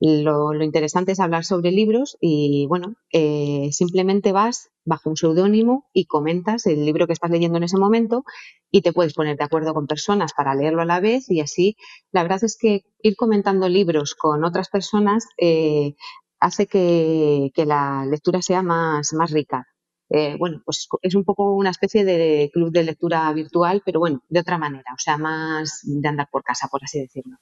[0.00, 6.06] lo, interesante es hablar sobre libros y, bueno, eh, simplemente vas bajo un seudónimo y
[6.06, 8.24] comentas el libro que estás leyendo en ese momento
[8.70, 11.76] y te puedes poner de acuerdo con personas para leerlo a la vez y así,
[12.12, 15.94] la verdad es que ir comentando libros con otras personas eh,
[16.40, 19.66] hace que, la lectura sea más, más rica.
[20.08, 24.22] Eh, bueno, pues es un poco una especie de club de lectura virtual, pero bueno,
[24.28, 27.36] de otra manera, o sea, más de andar por casa, por así decirlo.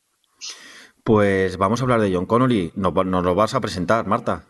[1.08, 2.70] Pues vamos a hablar de John Connolly.
[2.74, 4.44] Nos, lo vas a presentar, Marta.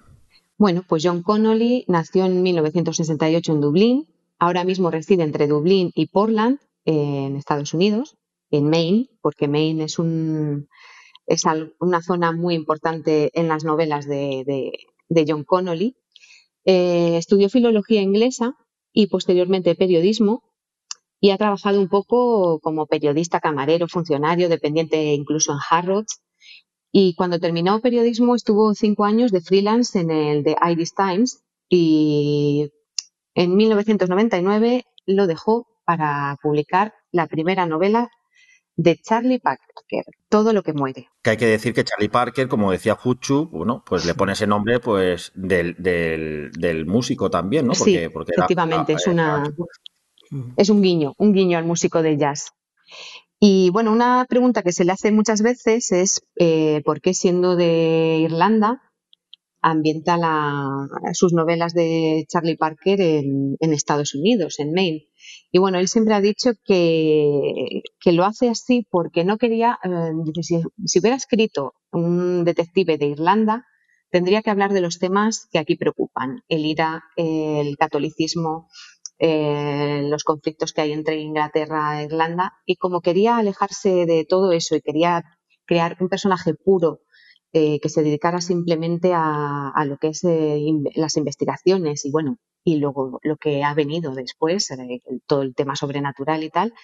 [0.57, 4.09] Bueno, pues John Connolly nació en 1968 en Dublín.
[4.41, 8.17] Ahora mismo reside entre Dublín y Portland, en Estados Unidos,
[8.51, 10.69] en Maine, porque Maine es, un,
[11.29, 11.45] es
[11.79, 14.73] una zona muy importante en las novelas de,
[15.29, 15.95] John Connolly.
[16.65, 18.57] Eh, estudió filología inglesa
[18.93, 20.43] y posteriormente periodismo
[21.21, 26.21] y ha trabajado un poco como periodista, camarero, funcionario, dependiente incluso en Harrods
[26.93, 32.71] y cuando terminó periodismo estuvo cinco años de freelance en el The Irish Times y
[33.35, 38.11] en 1999 lo dejó para publicar la primera novela
[38.79, 41.09] de Charlie Parker, Todo lo que muere.
[41.23, 44.47] Que hay que decir que Charlie Parker, como decía Huchu, bueno, pues le pone ese
[44.47, 47.73] nombre pues del, del, músico también, ¿no?
[47.73, 49.53] Porque, sí, porque efectivamente, es, una,
[50.57, 52.53] es un guiño, un guiño al músico de jazz.
[53.41, 57.55] Y bueno, una pregunta que se le hace muchas veces es eh, por qué siendo
[57.55, 58.83] de Irlanda
[59.61, 60.17] ambienta
[61.13, 65.09] sus novelas de Charlie Parker en, Estados Unidos, en Maine.
[65.51, 70.63] Y bueno, él siempre ha dicho que, lo hace así porque no quería, eh, si,
[70.85, 73.67] si, hubiera escrito un detective de Irlanda,
[74.11, 78.69] tendría que hablar de los temas que aquí preocupan, el IRA, el catolicismo,
[79.19, 82.55] eh, los conflictos que hay entre Inglaterra e Irlanda.
[82.67, 85.25] Y como quería alejarse de todo eso y quería
[85.67, 87.01] crear un personaje puro
[87.53, 90.61] eh, que se dedicara simplemente a, lo que es eh,
[90.95, 95.75] las investigaciones y bueno, y luego lo que ha venido después, eh, todo el tema
[95.75, 96.75] sobrenatural y tal,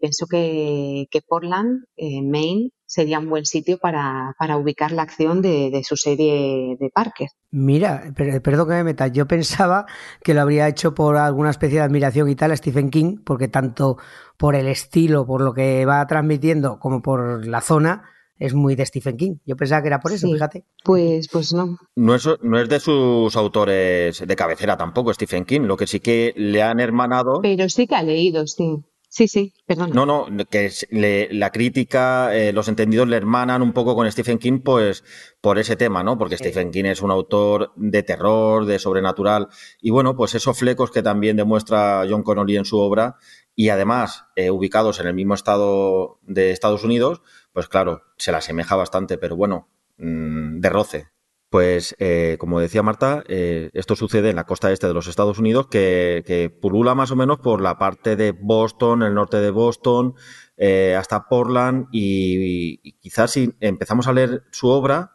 [0.00, 6.76] pensó que, Portland, Maine, sería un buen sitio para, ubicar la acción de, su serie
[6.80, 7.28] de Parker.
[7.50, 9.86] Mira, perdón que me meta, yo pensaba
[10.22, 13.48] que lo habría hecho por alguna especie de admiración y tal a Stephen King, porque
[13.48, 13.98] tanto
[14.36, 18.04] por el estilo, por lo que va transmitiendo, como por la zona,
[18.38, 19.36] es muy de Stephen King.
[19.44, 20.64] Yo pensaba que era por eso, fíjate.
[20.84, 21.76] Pues, pues no.
[21.96, 25.62] No es, no es de sus autores de cabecera tampoco, Stephen King.
[25.62, 27.40] Lo que sí que le han hermanado.
[27.42, 28.84] Pero sí que ha leído, sí.
[29.10, 29.90] Sí, sí, perdón.
[29.94, 30.70] No, no, que
[31.30, 35.02] la crítica, eh, los entendidos le hermanan un poco con Stephen King, pues
[35.40, 36.18] por ese tema, ¿no?
[36.18, 39.48] Porque Stephen King es un autor de terror, de sobrenatural,
[39.80, 43.16] y bueno, pues esos flecos que también demuestra John Connolly en su obra,
[43.54, 47.22] y además eh, ubicados en el mismo estado de Estados Unidos,
[47.54, 51.08] pues claro, se la asemeja bastante, pero bueno, mm, de roce.
[51.50, 55.38] Pues, eh, como decía Marta, eh, esto sucede en la costa este de los Estados
[55.38, 60.14] Unidos, que, pulula más o menos por la parte de Boston, el norte de Boston,
[60.58, 65.12] eh, hasta Portland, y, quizás si empezamos a leer su obra,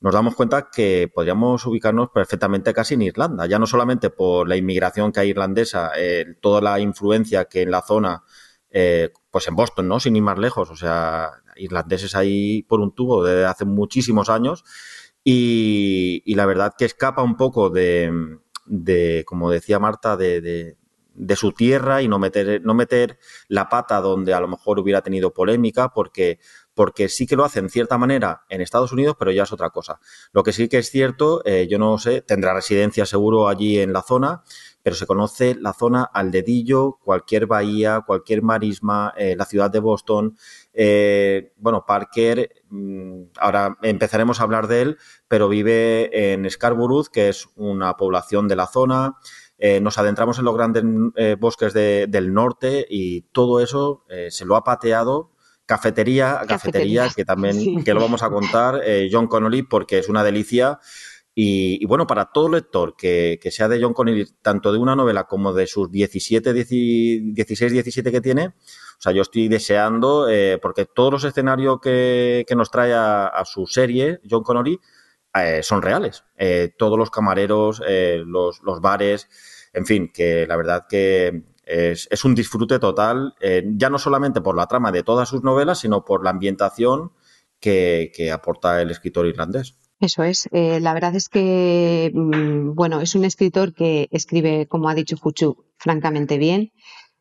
[0.00, 4.56] nos damos cuenta que podríamos ubicarnos perfectamente casi en Irlanda, ya no solamente por la
[4.56, 5.92] inmigración que hay irlandesa,
[6.40, 8.22] toda la influencia que en la zona,
[9.30, 10.00] pues en Boston, ¿no?
[10.00, 14.64] Sin ir más lejos, o sea, irlandeses ahí por un tubo desde hace muchísimos años
[15.24, 21.52] y, la verdad que escapa un poco de, de como decía Marta, de, de, su
[21.52, 25.90] tierra y no meter, no meter la pata donde a lo mejor hubiera tenido polémica
[25.90, 26.38] porque
[26.74, 29.70] porque sí que lo hace en cierta manera en Estados Unidos, pero ya es otra
[29.70, 30.00] cosa.
[30.32, 33.92] Lo que sí que es cierto, eh, yo no sé, tendrá residencia seguro allí en
[33.92, 34.42] la zona,
[34.82, 39.78] pero se conoce la zona al dedillo, cualquier bahía, cualquier marisma, eh, la ciudad de
[39.78, 40.36] Boston.
[40.72, 47.28] Eh, bueno, Parker, mm, ahora empezaremos a hablar de él, pero vive en Scarborough, que
[47.28, 49.16] es una población de la zona.
[49.58, 50.82] Eh, nos adentramos en los grandes
[51.38, 55.30] bosques del norte y todo eso se lo ha pateado
[55.64, 60.24] cafetería a cafetería, que también que lo vamos a contar John Connolly porque es una
[60.24, 60.80] delicia
[61.34, 65.54] y, bueno, para todo lector que, sea de John Connolly, tanto de una novela como
[65.54, 68.54] de sus 17, 16, 17 que tiene, o
[68.98, 74.20] sea, yo estoy deseando, eh, porque todos los escenarios que, nos trae a, su serie,
[74.28, 74.78] John Connolly,
[75.34, 76.24] eh, son reales.
[76.36, 79.28] Eh, todos los camareros, los, los, bares,
[79.72, 84.66] en fin, que la verdad que es, un disfrute total, ya no solamente por la
[84.66, 87.12] trama de todas sus novelas, sino por la ambientación
[87.58, 89.78] que aporta el escritor irlandés.
[90.02, 90.48] Eso es.
[90.50, 95.16] Eh, la verdad es que, mm, bueno, es un escritor que escribe, como ha dicho
[95.16, 96.72] Juchu, francamente bien.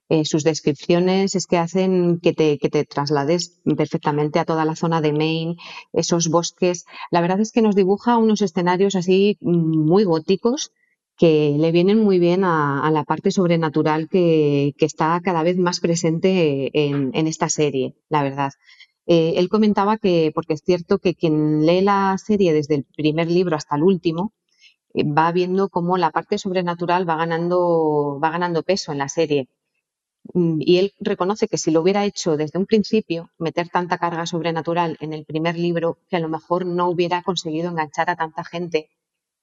[0.10, 4.76] Eh, sus descripciones es que hacen que te, que te traslades perfectamente a toda la
[4.76, 5.58] zona de Maine,
[5.94, 6.86] esos bosques.
[7.12, 10.72] La verdad es que nos dibuja unos escenarios así mm, muy góticos
[11.18, 15.80] que le vienen muy bien a, la parte sobrenatural que, que, está cada vez más
[15.80, 18.54] presente en, en esta serie, la verdad.
[19.08, 23.30] Eh, él comentaba que, porque es cierto que quien lee la serie desde el primer
[23.30, 24.34] libro hasta el último,
[24.94, 29.50] eh, va viendo cómo la parte sobrenatural va ganando, va ganando peso en la serie.
[30.34, 34.26] Mm, y él reconoce que si lo hubiera hecho desde un principio, meter tanta carga
[34.26, 38.44] sobrenatural en el primer libro, que a lo mejor no hubiera conseguido enganchar a tanta
[38.44, 38.90] gente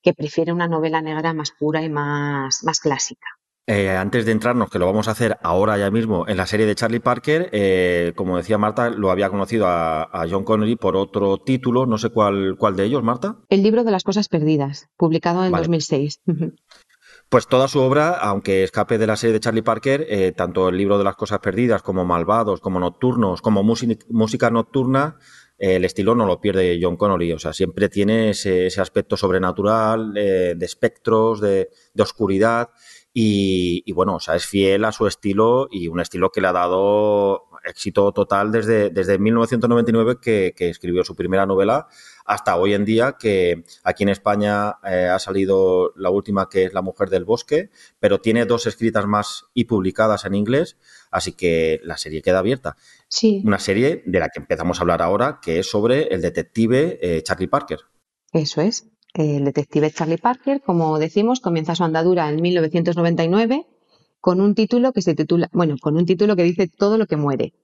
[0.02, 3.26] que prefiere una novela negra más pura y más, más clásica.
[3.70, 6.64] Eh, antes de entrarnos, que lo vamos a hacer ahora ya mismo en la serie
[6.64, 11.36] de Charlie Parker, eh, como decía Marta, lo había conocido a, John Connery por otro
[11.36, 13.36] título, no sé cuál, cuál de ellos, Marta.
[13.50, 16.22] El libro de las cosas perdidas, publicado en 2006.
[17.30, 20.78] Pues toda su obra, aunque escape de la serie de Charlie Parker, eh, tanto el
[20.78, 25.18] libro de las cosas perdidas como Malvados, como Nocturnos, como música nocturna,
[25.58, 30.56] el estilo no lo pierde John Connery, o sea, siempre tiene ese, aspecto sobrenatural, de
[30.62, 32.70] espectros, de, de oscuridad.
[33.12, 36.52] Y, bueno, o sea, es fiel a su estilo y un estilo que le ha
[36.52, 41.88] dado éxito total desde, desde 1999 que, escribió su primera novela
[42.24, 46.74] hasta hoy en día que aquí en España eh, ha salido la última que es
[46.74, 50.76] La mujer del bosque, pero tiene dos escritas más y publicadas en inglés,
[51.10, 52.76] así que la serie queda abierta.
[53.08, 53.42] Sí.
[53.44, 57.22] Una serie de la que empezamos a hablar ahora que es sobre el detective eh,
[57.22, 57.80] Charlie Parker.
[58.32, 58.86] Eso es.
[59.14, 63.66] El detective Charlie Parker, como decimos, comienza su andadura en 1999
[64.20, 67.16] con un título que se titula, bueno, con un título que dice todo lo que
[67.16, 67.54] muere.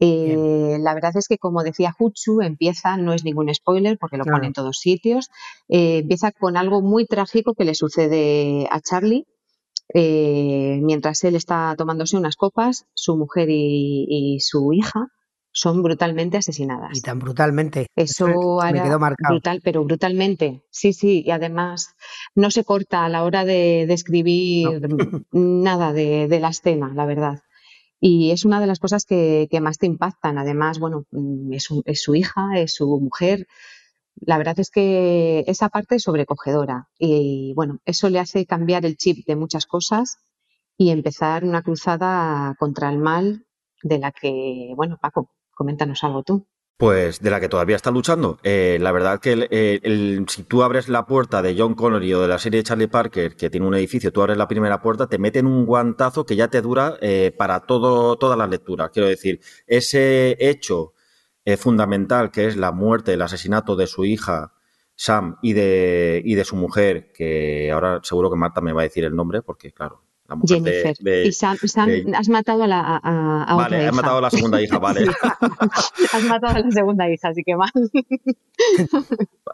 [0.00, 4.24] Eh, la verdad es que, como decía Huchu, empieza, no es ningún spoiler porque lo
[4.24, 5.30] pone en todos sitios,
[5.68, 9.26] eh, empieza con algo muy trágico que le sucede a Charlie.
[9.94, 15.08] Eh, mientras él está tomándose unas copas, su mujer y, su hija
[15.58, 16.96] son brutalmente asesinadas.
[16.96, 17.88] Y tan brutalmente.
[17.96, 19.34] Eso me quedó marcado.
[19.34, 20.62] brutal, pero brutalmente.
[20.70, 21.96] Sí, sí, y además
[22.36, 24.68] no se corta a la hora de describir
[25.32, 27.40] nada de, la escena, la verdad.
[27.98, 30.38] Y es una de las cosas que, más te impactan.
[30.38, 33.48] Además, bueno, mm, es, es, su hija, es su mujer.
[34.14, 36.88] La verdad es que esa parte es sobrecogedora.
[37.00, 40.18] Y bueno, eso le hace cambiar el chip de muchas cosas
[40.76, 43.44] y empezar una cruzada contra el mal
[43.82, 46.46] de la que, bueno, Paco, coméntanos algo tú.
[46.78, 48.38] Pues de la que todavía está luchando.
[48.44, 52.28] Eh, la verdad que el, si tú abres la puerta de John Connery o de
[52.28, 55.18] la serie de Charlie Parker, que tiene un edificio, tú abres la primera puerta, te
[55.18, 58.90] meten un guantazo que ya te dura eh, para todo, toda la lectura.
[58.90, 60.94] Quiero decir, ese hecho
[61.44, 64.52] eh, fundamental que es la muerte, el asesinato de su hija
[64.94, 69.16] Sam y de su mujer, que ahora seguro que Marta me va a decir el
[69.16, 70.07] nombre, porque claro,
[70.46, 70.94] Jennifer.
[71.24, 71.56] y Sam,
[72.14, 75.06] has matado a la a, Vale, has matado a la segunda hija, vale.
[76.12, 77.70] has matado a la segunda hija, así que mal.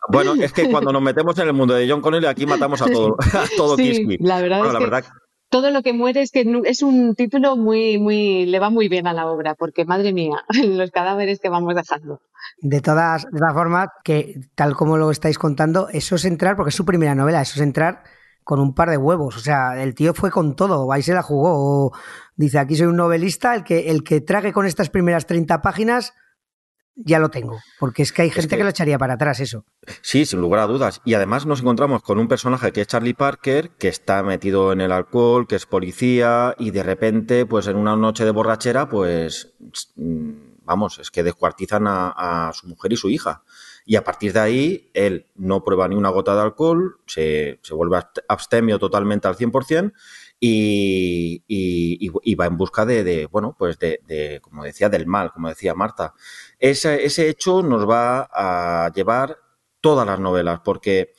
[0.08, 2.86] bueno, es que cuando nos metemos en el mundo de John Connelly, aquí matamos a
[2.86, 5.10] todo, a todo sí, La verdad es que
[5.48, 9.06] todo lo que muere es que es un título muy, muy, le va muy bien
[9.06, 12.20] a la obra, porque madre mía, los cadáveres que vamos dejando.
[12.58, 16.70] De todas, de todas formas, que tal como lo estáis contando, eso es entrar, porque
[16.70, 18.02] es su primera novela, eso es entrar
[18.44, 19.36] con un par de huevos.
[19.36, 21.92] O sea, el tío fue con todo, ahí se la jugó.
[22.36, 26.12] Dice, aquí soy un novelista, el que, el que trague con estas primeras 30 páginas,
[26.94, 27.58] ya lo tengo.
[27.80, 29.64] Porque es que hay gente que, lo echaría para atrás eso.
[30.02, 31.00] Sí, sin lugar a dudas.
[31.04, 34.80] Y además nos encontramos con un personaje que es Charlie Parker, que está metido en
[34.80, 39.54] el alcohol, que es policía, y de repente, pues en una noche de borrachera, pues
[39.96, 40.30] mm,
[40.64, 43.42] vamos, es que descuartizan a su mujer y su hija.
[43.86, 47.98] Y a partir de ahí, él no prueba ni una gota de alcohol, se, vuelve
[48.28, 49.92] abstemio totalmente al 100%
[50.40, 55.48] y, y, y va en busca de, bueno, pues de, como decía, del mal, como
[55.48, 56.14] decía Marta.
[56.58, 59.38] Ese, ese hecho nos va a llevar
[59.82, 61.12] todas las novelas, porque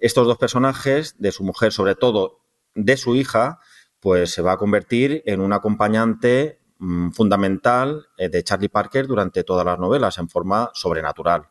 [0.00, 2.40] estos dos personajes, de su mujer, sobre todo
[2.74, 3.60] de su hija,
[4.00, 9.44] pues se va a convertir en un acompañante mm, fundamental eh, de Charlie Parker durante
[9.44, 11.48] todas las novelas en forma sobrenatural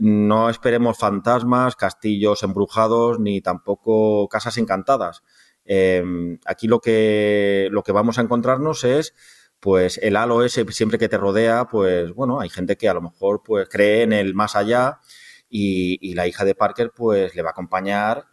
[0.00, 5.22] no esperemos fantasmas, castillos embrujados, ni tampoco casas encantadas.
[5.64, 9.14] Em, aquí lo que, lo que vamos a encontrarnos es
[9.60, 13.02] pues el halo ese siempre que te rodea, pues bueno, hay gente que a lo
[13.02, 15.00] mejor pues cree en el más allá
[15.48, 18.26] y, y la hija de Parker pues le va a acompañar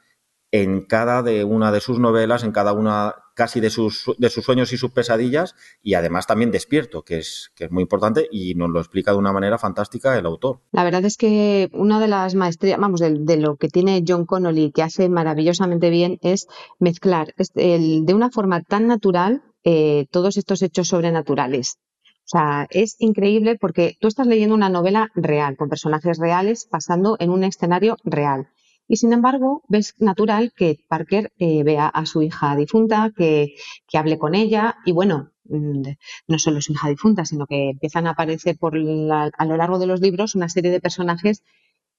[0.51, 4.43] en cada de una de sus novelas, en cada una casi de sus, de sus
[4.43, 8.55] sueños y sus pesadillas, y además también despierto, que es, que es muy importante y
[8.55, 10.59] nos lo explica de una manera fantástica el autor.
[10.71, 14.71] La verdad es que una de las maestrías, vamos, de, lo que tiene John Connolly
[14.71, 16.47] que hace maravillosamente bien es
[16.79, 21.77] mezclar de una forma tan natural eh, todos estos hechos sobrenaturales.
[22.25, 27.17] O sea, es increíble porque tú estás leyendo una novela real, con personajes reales, pasando
[27.19, 28.49] en un escenario real
[28.87, 33.55] y sin embargo, ves natural que Parker eh, vea a su hija difunta, que,
[33.93, 35.81] hable con ella y bueno, mm,
[36.27, 39.87] no solo su hija difunta, sino que empiezan a aparecer por a lo largo de
[39.87, 41.43] los libros una serie de personajes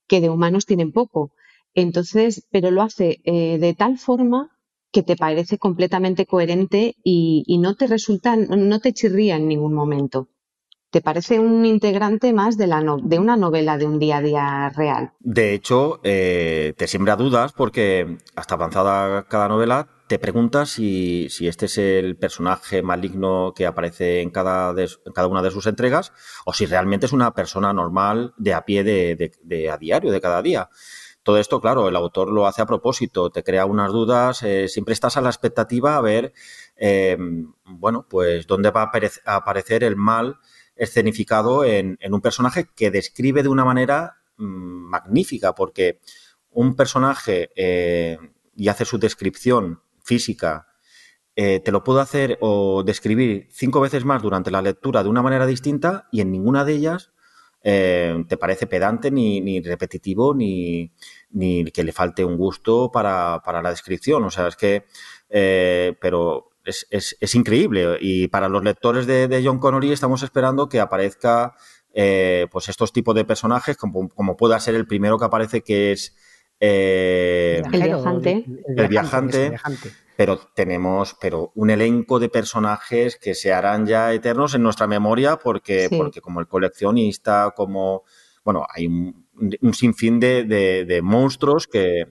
[0.07, 1.33] que de humanos tienen poco.
[1.75, 4.51] Entonces, pero lo hace eh, de tal forma
[4.91, 9.75] que te parece completamente coherente y, y no te resulta, no te chirría en ningún
[9.75, 10.29] momento.
[10.91, 14.73] ¿Te parece un integrante más de, la de una novela de un día a día
[14.75, 15.13] real?
[15.21, 21.67] De hecho, eh, te siembra dudas porque hasta avanzada cada novela te preguntas si, este
[21.67, 26.15] es el personaje maligno que aparece en cada, en cada una de sus entregas
[26.47, 30.41] o si realmente es una persona normal de a pie de, a diario, de cada
[30.41, 30.71] día.
[31.23, 34.95] Todo esto, claro, el autor lo hace a propósito, te crea unas dudas, eh, siempre
[34.95, 36.33] estás a la expectativa a ver,
[36.77, 37.19] eh,
[37.67, 38.91] bueno, pues dónde va
[39.27, 40.39] a aparecer el mal
[40.79, 46.01] escenificado en, un personaje que describe de una manera mm, magnífica, porque
[46.51, 48.19] un personaje eh,
[48.57, 50.69] y hace su descripción física,
[51.37, 55.23] eh, te lo puedo hacer o describir cinco veces más durante la lectura de una
[55.23, 57.13] manera distinta y en ninguna de ellas
[57.63, 60.93] eh, te parece pedante ni, repetitivo ni,
[61.31, 64.25] ni, que le falte un gusto para, la descripción.
[64.25, 64.87] O sea, es que,
[66.01, 67.99] pero es, increíble.
[68.01, 71.55] Y para los lectores de, John Connery estamos esperando que aparezca
[71.93, 76.15] eh, pues estos tipos de personajes, como, pueda ser el primero que aparece, que es
[76.61, 78.45] Eh, el viajante.
[78.77, 79.57] El, viajante,
[80.17, 85.37] Pero tenemos pero un elenco de personajes que se harán ya eternos en nuestra memoria
[85.37, 88.03] porque, porque como el coleccionista, como...
[88.45, 89.28] Bueno, hay un,
[89.73, 92.07] sinfín de, monstruos que,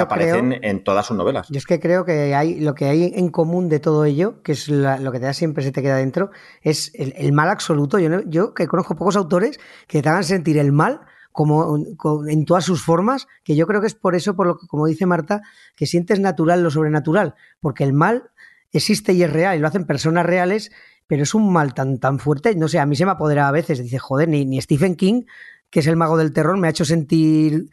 [0.00, 1.48] aparecen en todas sus novelas.
[1.48, 4.52] Yo es que creo que hay lo que hay en común de todo ello, que
[4.52, 6.30] es lo que te da siempre se te queda dentro,
[6.62, 7.98] es el, mal absoluto.
[7.98, 11.00] Yo, yo que conozco pocos autores que te hagan sentir el mal
[11.32, 11.78] como
[12.26, 14.86] en todas sus formas, que yo creo que es por eso, por lo que, como
[14.86, 15.42] dice Marta,
[15.76, 18.30] que sientes natural lo sobrenatural, porque el mal
[18.72, 20.72] existe y es real, y lo hacen personas reales,
[21.06, 23.52] pero es un mal tan, tan fuerte, no sé, a mí se me apodera a
[23.52, 25.22] veces, dice, joder, ni, ni Stephen King,
[25.70, 27.68] que es el mago del terror, me ha hecho sentir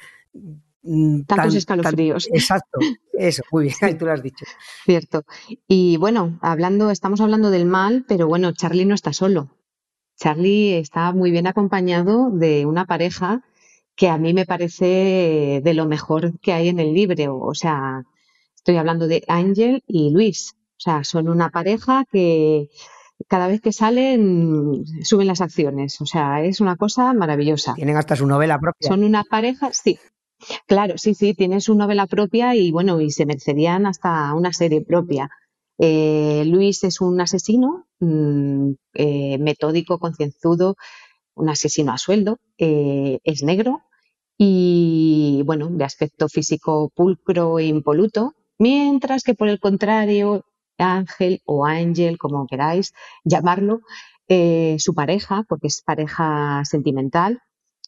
[0.83, 2.27] mm, tantos escalofríos.
[2.33, 2.79] exacto,
[3.13, 4.45] eso, muy bien, tú lo has dicho.
[4.85, 5.23] Cierto.
[5.67, 9.49] Y bueno, hablando, estamos hablando del mal, pero bueno, Charlie no está solo.
[10.17, 13.43] Charlie está muy bien acompañado de una pareja
[13.95, 17.39] que a mí me parece de lo mejor que hay en el libro.
[17.39, 18.03] O sea,
[18.55, 20.55] estoy hablando de Ángel y Luis.
[20.77, 22.69] O sea, son una pareja que
[23.27, 25.99] cada vez que salen suben las acciones.
[26.01, 27.73] O sea, es una cosa maravillosa.
[27.73, 28.87] Tienen hasta su novela propia.
[28.87, 29.97] Son una pareja, sí.
[30.67, 34.81] Claro, sí, sí, tienen su novela propia y bueno, y se merecerían hasta una serie
[34.81, 35.29] propia.
[35.77, 40.75] Eh, Luis es un asesino mm, eh, metódico, concienzudo,
[41.35, 43.81] un asesino a sueldo, eh, es negro
[44.37, 50.45] y, bueno, de aspecto físico pulcro e impoluto, mientras que por el contrario,
[50.77, 53.81] Ángel o Ángel, como queráis llamarlo,
[54.27, 57.41] eh, su pareja, porque es pareja sentimental,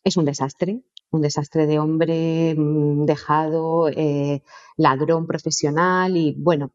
[0.03, 4.43] es un desastre, un desastre de hombre mm, dejado, eh,
[4.75, 6.73] ladrón profesional y bueno,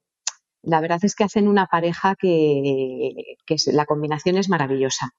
[0.62, 3.36] la verdad es que hacen una pareja que,
[3.66, 5.10] la combinación es maravillosa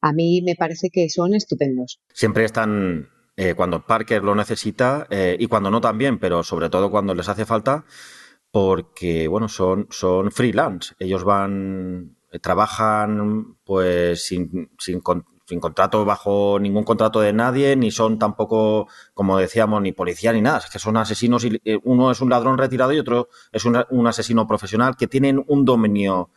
[0.00, 1.98] a mí me parece que son estupendos.
[2.12, 7.14] Siempre están eh, cuando Parker lo necesita y cucuando no también, pero sobre todo cuando
[7.14, 7.86] les hace falta,
[8.54, 10.94] porque bueno, son, son freelance.
[11.00, 15.02] Ellos van, eh, trabajan pues sin, sin,
[15.44, 20.40] sin, contrato bajo ningún contrato de nadie, ni son tampoco, como decíamos, ni policía ni
[20.40, 20.58] nada.
[20.58, 24.06] Es que son asesinos y uno es un ladrón retirado y otro es un, un
[24.06, 26.30] asesino profesional que tienen un dominio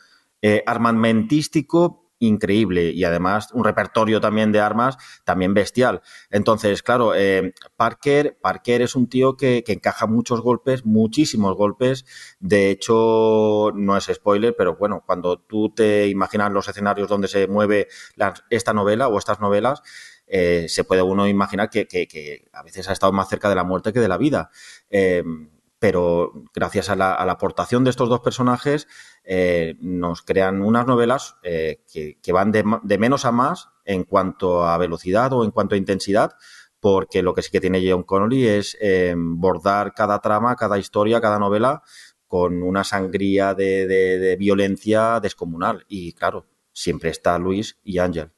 [0.65, 6.01] armamentístico increíble y además un repertorio también de armas también bestial.
[6.29, 12.05] Entonces, claro, eh, Parker, Parker es un tío que, encaja muchos golpes, muchísimos golpes.
[12.39, 17.47] De hecho, no es spoiler, pero bueno, cuando tú te imaginas los escenarios donde se
[17.47, 17.87] mueve
[18.49, 19.81] esta novela o estas novelas,
[20.27, 23.93] eh, se puede uno imaginar que, a veces ha estado más cerca de la muerte
[23.93, 24.49] que de la vida.
[24.89, 25.23] Eh,
[25.79, 28.87] pero gracias a la, aportación de estos dos personajes
[29.23, 32.63] eh, nos crean unas novelas eh, que, van de,
[32.97, 36.33] menos a más en cuanto a velocidad o en cuanto a intensidad,
[36.79, 41.21] porque lo que sí que tiene John Connolly es eh, bordar cada trama, cada historia,
[41.21, 41.83] cada novela
[42.27, 45.85] con una sangría de violencia descomunal.
[45.87, 48.31] Y claro, siempre está Luis y Ángel.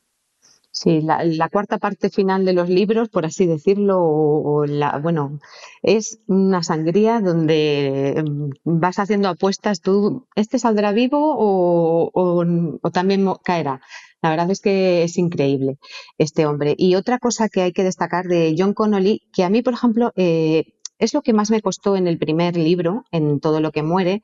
[0.81, 5.39] Sí, la, cuarta parte final de los libros, por así decirlo, o, la, bueno,
[5.81, 13.81] es una sangría donde mm, vas haciendo apuestas tú, ¿este saldrá vivo o, también caerá?
[14.21, 15.79] La verdad es que es increíble
[16.17, 16.75] este hombre.
[16.77, 20.13] Y otra cosa que hay que destacar de John Connolly, que a mí, por ejemplo,
[20.15, 20.63] eh,
[20.97, 24.21] es lo que más me costó en el primer libro, en todo lo que muere.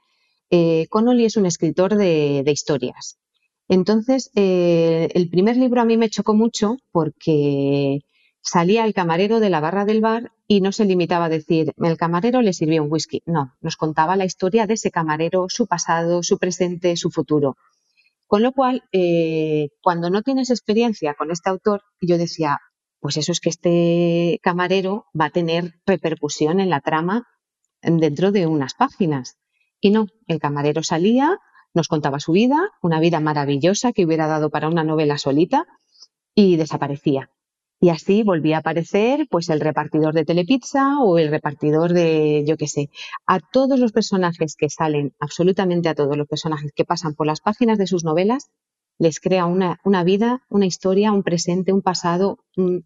[0.51, 3.17] Eh, Connolly es un escritor de historias.
[3.67, 7.99] Entonces, eh, el primer libro a mí me chocó mucho porque
[8.41, 11.97] salía el camarero de la barra del bar y no se limitaba a decir, el
[11.97, 13.23] camarero le sirvió un whisky.
[13.25, 17.57] No, nos contaba la historia de ese camarero, su pasado, su presente, su futuro.
[18.27, 22.59] Con lo cual, eh, cuando no tienes experiencia con este autor, yo decía,
[22.99, 27.27] pues eso es que este camarero va a tener repercusión en la trama
[27.81, 29.37] dentro de unas páginas.
[29.79, 31.37] Y no, el camarero salía,
[31.75, 35.67] nos contaba su vida, una vida maravillosa que hubiera dado para una novela solita,
[36.33, 37.29] y desaparecía.
[37.79, 42.57] Y así volvía a aparecer pues el repartidor de telepizza o el repartidor de, yo
[42.57, 42.89] qué sé,
[43.25, 47.41] a todos los personajes que salen, absolutamente a todos los personajes que pasan por las
[47.41, 48.49] páginas de sus novelas,
[48.97, 52.77] les crea una, vida, una historia, un presente, un pasado mm,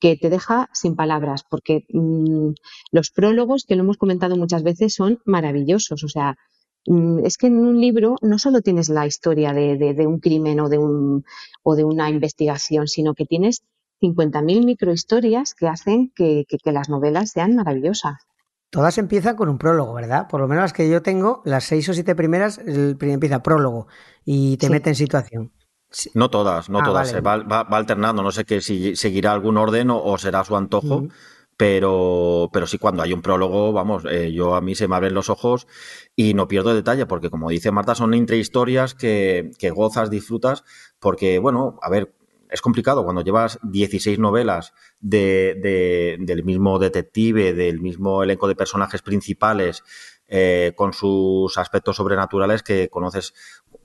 [0.00, 2.52] que te deja sin palabras, porque mm,
[2.92, 6.02] los prólogos, que lo hemos comentado muchas veces, son maravillosos.
[6.02, 6.38] O sea,
[6.86, 10.78] es que en un libro no solo tienes la historia de, un crimen o de,
[10.78, 11.24] un,
[11.62, 13.62] o de una investigación, sino que tienes
[14.02, 18.14] 50.000 microhistorias que hacen que, las novelas sean maravillosas.
[18.70, 20.26] Todas empiezan con un prólogo, ¿verdad?
[20.28, 23.86] Por lo menos las que yo tengo, las seis o siete primeras, el, empieza prólogo
[24.24, 25.52] y te mete en situación.
[26.12, 27.14] No todas, no ah, todas.
[27.14, 28.24] Va, alternando.
[28.24, 31.04] No sé que si seguirá algún orden o, será su antojo
[31.56, 35.14] pero, pero sí cuando hay un prólogo, vamos, eh, yo a mí se me abren
[35.14, 35.66] los ojos
[36.16, 40.64] y no pierdo detalle, porque como dice Marta, son intrahistorias que, que gozas, disfrutas,
[40.98, 42.12] porque, bueno, a ver,
[42.54, 49.02] es complicado cuando llevas 16 novelas de, del mismo detective, del mismo elenco de personajes
[49.02, 49.82] principales,
[50.28, 53.34] eh, con sus aspectos sobrenaturales que conoces,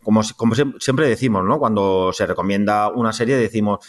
[0.04, 1.60] como, como siempre decimos, ¿no?
[1.60, 3.80] Cuando se recomienda una serie decimos,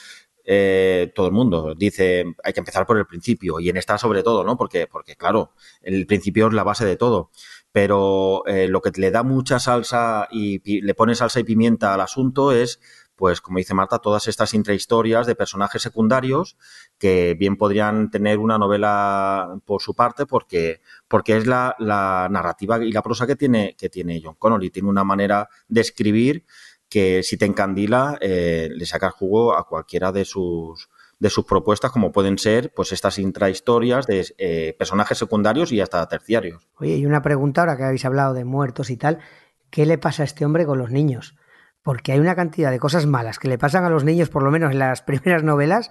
[0.52, 4.24] eh, todo el mundo dice hay que empezar por el principio y en esta sobre
[4.24, 4.56] todo, ¿no?
[4.56, 7.30] Porque, porque claro, el principio es la base de todo.
[7.70, 12.00] Pero eh, lo que le da mucha salsa y le pone salsa y pimienta al
[12.00, 12.80] asunto es
[13.20, 16.56] pues como dice Marta, todas estas intrahistorias de personajes secundarios
[16.96, 21.76] que bien podrían tener una novela por su parte porque, porque es la,
[22.30, 24.70] narrativa y la prosa que tiene, que tiene John Connolly.
[24.70, 26.46] Tiene una manera de escribir
[26.90, 31.92] que si te encandila eh, le sacas jugo a cualquiera de sus de sus propuestas
[31.92, 36.66] como pueden ser pues estas intrahistorias de eh, personajes secundarios y hasta terciarios.
[36.78, 39.18] Oye, y una pregunta ahora que habéis hablado de muertos y tal,
[39.70, 41.36] ¿qué le pasa a este hombre con los niños?
[41.82, 44.50] Porque hay una cantidad de cosas malas que le pasan a los niños, por lo
[44.50, 45.90] menos en las primeras novelas,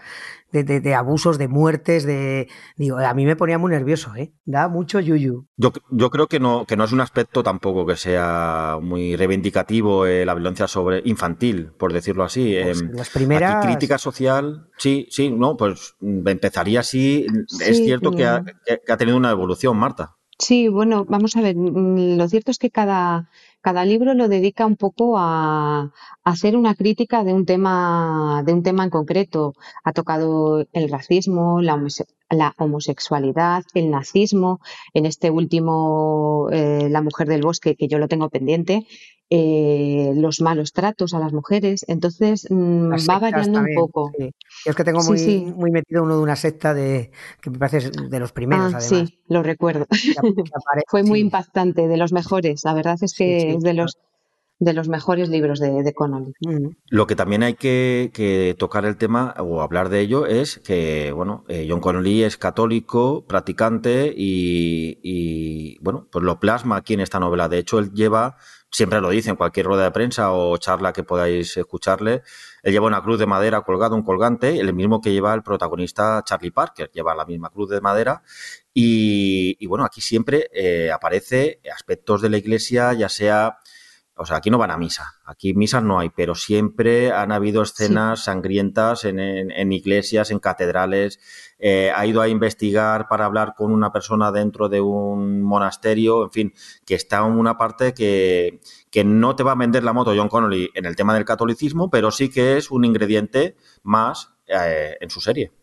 [0.52, 2.48] de, abusos, de muertes, de...
[2.76, 4.34] Digo, a mí me ponía muy nervioso, ¿eh?
[4.46, 5.48] Da mucho yuyu.
[5.58, 10.08] Yo, yo creo que no, que no es un aspecto tampoco que sea muy reivindicativo
[10.08, 12.58] eh, la violencia sobre infantil, por decirlo así.
[12.62, 13.66] Pues em, las primeras...
[13.66, 17.28] crítica social, sí, sí, no, pues empezaría así.
[17.60, 20.16] es cierto que ha, que ha tenido una evolución, Marta.
[20.40, 23.30] Sí, bueno, vamos a ver, mm, lo cierto es que cada
[23.62, 25.92] cada libro lo dedica un poco a,
[26.24, 29.54] hacer una crítica de un tema, de un tema en concreto.
[29.84, 31.78] Ha tocado el racismo, la,
[32.58, 34.60] homosexualidad, el nazismo,
[34.94, 38.86] en este último eh, La mujer del bosque, que yo lo tengo pendiente,
[39.32, 41.86] eh, los malos tratos a las mujeres.
[41.88, 44.12] Entonces mm, va variando un poco.
[44.18, 44.32] Yo
[44.66, 47.12] es que tengo muy, muy metido uno de una secta de
[47.42, 48.74] que me parece de los primeros.
[48.74, 49.86] Ah, sí, lo recuerdo.
[50.88, 52.64] Fue muy impactante, de los mejores.
[52.64, 53.98] La verdad es que es de los
[54.60, 56.34] de los mejores libros de, de Connolly.
[56.90, 61.46] Lo que también hay que, tocar el tema o hablar de ello es que, bueno,
[61.48, 67.20] eh, John Connolly es católico, practicante y, y, bueno, pues lo plasma aquí en esta
[67.20, 67.48] novela.
[67.48, 68.38] De hecho, él lleva
[68.72, 72.22] siempre lo dice en cualquier rueda de prensa o charla que podáis escucharle,
[72.64, 76.22] él lleva una cruz de madera colgada, un colgante, el mismo que lleva el protagonista
[76.26, 78.22] Charlie Parker, lleva la misma cruz de madera
[78.74, 83.58] y, bueno, aquí siempre eh, aparece aspectos de la iglesia, ya sea
[84.22, 87.62] o sea, aquí no van a misa, aquí misas no hay, pero siempre han habido
[87.62, 91.22] escenas sangrientas en, iglesias, en catedrales.
[91.58, 96.32] Eh, ha ido a investigar para hablar con una persona dentro de un monasterio, en
[96.32, 96.54] fin,
[96.86, 98.60] que está en una parte que,
[98.92, 101.90] que no te va a vender la moto John Connolly en el tema del catolicismo,
[101.90, 105.54] pero sí que es un ingrediente más eh, en su serie.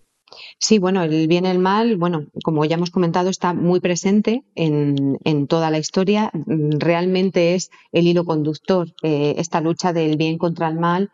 [0.59, 4.45] Sí, bueno, el bien y el mal, bueno, como ya hemos comentado, está muy presente
[4.55, 6.30] en, en toda la historia.
[6.34, 11.11] Realmente es el hilo conductor, eh, esta lucha del bien contra el mal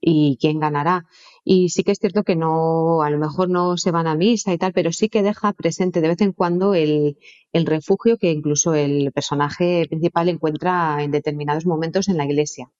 [0.00, 1.06] y quién ganará.
[1.44, 4.52] Y sí que es cierto que no, a lo mejor no se van a misa
[4.52, 7.18] y tal, pero sí que deja presente de vez en cuando el,
[7.52, 12.70] el refugio que incluso el personaje principal encuentra en determinados momentos en la iglesia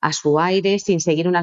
[0.00, 1.40] a su aire, sin seguir una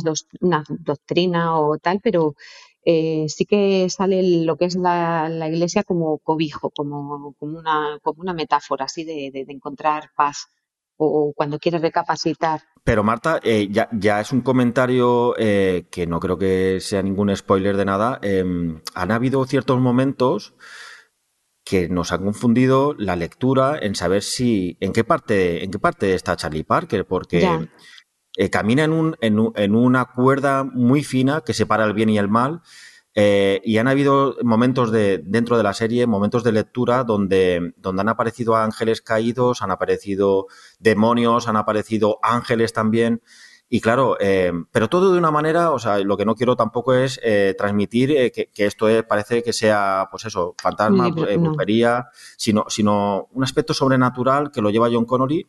[0.70, 2.36] doctrina o tal, pero
[2.84, 8.22] eh, sí que sale lo que es la, iglesia como cobijo, como, como, una, como
[8.22, 10.48] una metáfora así de, encontrar paz
[10.98, 12.62] o cuando quieres recapacitar.
[12.84, 17.36] Pero Marta, eh, ya, ya, es un comentario eh, que no creo que sea ningún
[17.36, 18.20] spoiler de nada.
[18.24, 20.56] Em, han habido ciertos momentos
[21.64, 26.16] que nos han confundido la lectura en saber si en qué parte en qué parte
[26.16, 27.68] está Charlie Parker, porque
[28.38, 32.30] eh, camina en, un, en, una cuerda muy fina que separa el bien y el
[32.30, 32.62] mal.
[33.14, 38.02] Eh, y han habido momentos de, dentro de la serie, momentos de lectura donde, donde
[38.02, 40.48] han aparecido ángeles caídos, han aparecido
[40.80, 43.22] demonios, han aparecido ángeles también.
[43.68, 46.94] Y claro, eh, pero todo de una manera, o sea, lo que no quiero tampoco
[46.94, 47.20] es
[47.58, 52.08] transmitir que, esto parece que sea, pues eso, fantasma, brujería,
[52.38, 55.48] sino, sino un aspecto sobrenatural que lo lleva John Connolly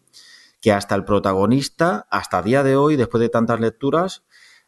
[0.63, 4.23] que hasta el protagonista, hasta día de hoy, después de tantas lecturas,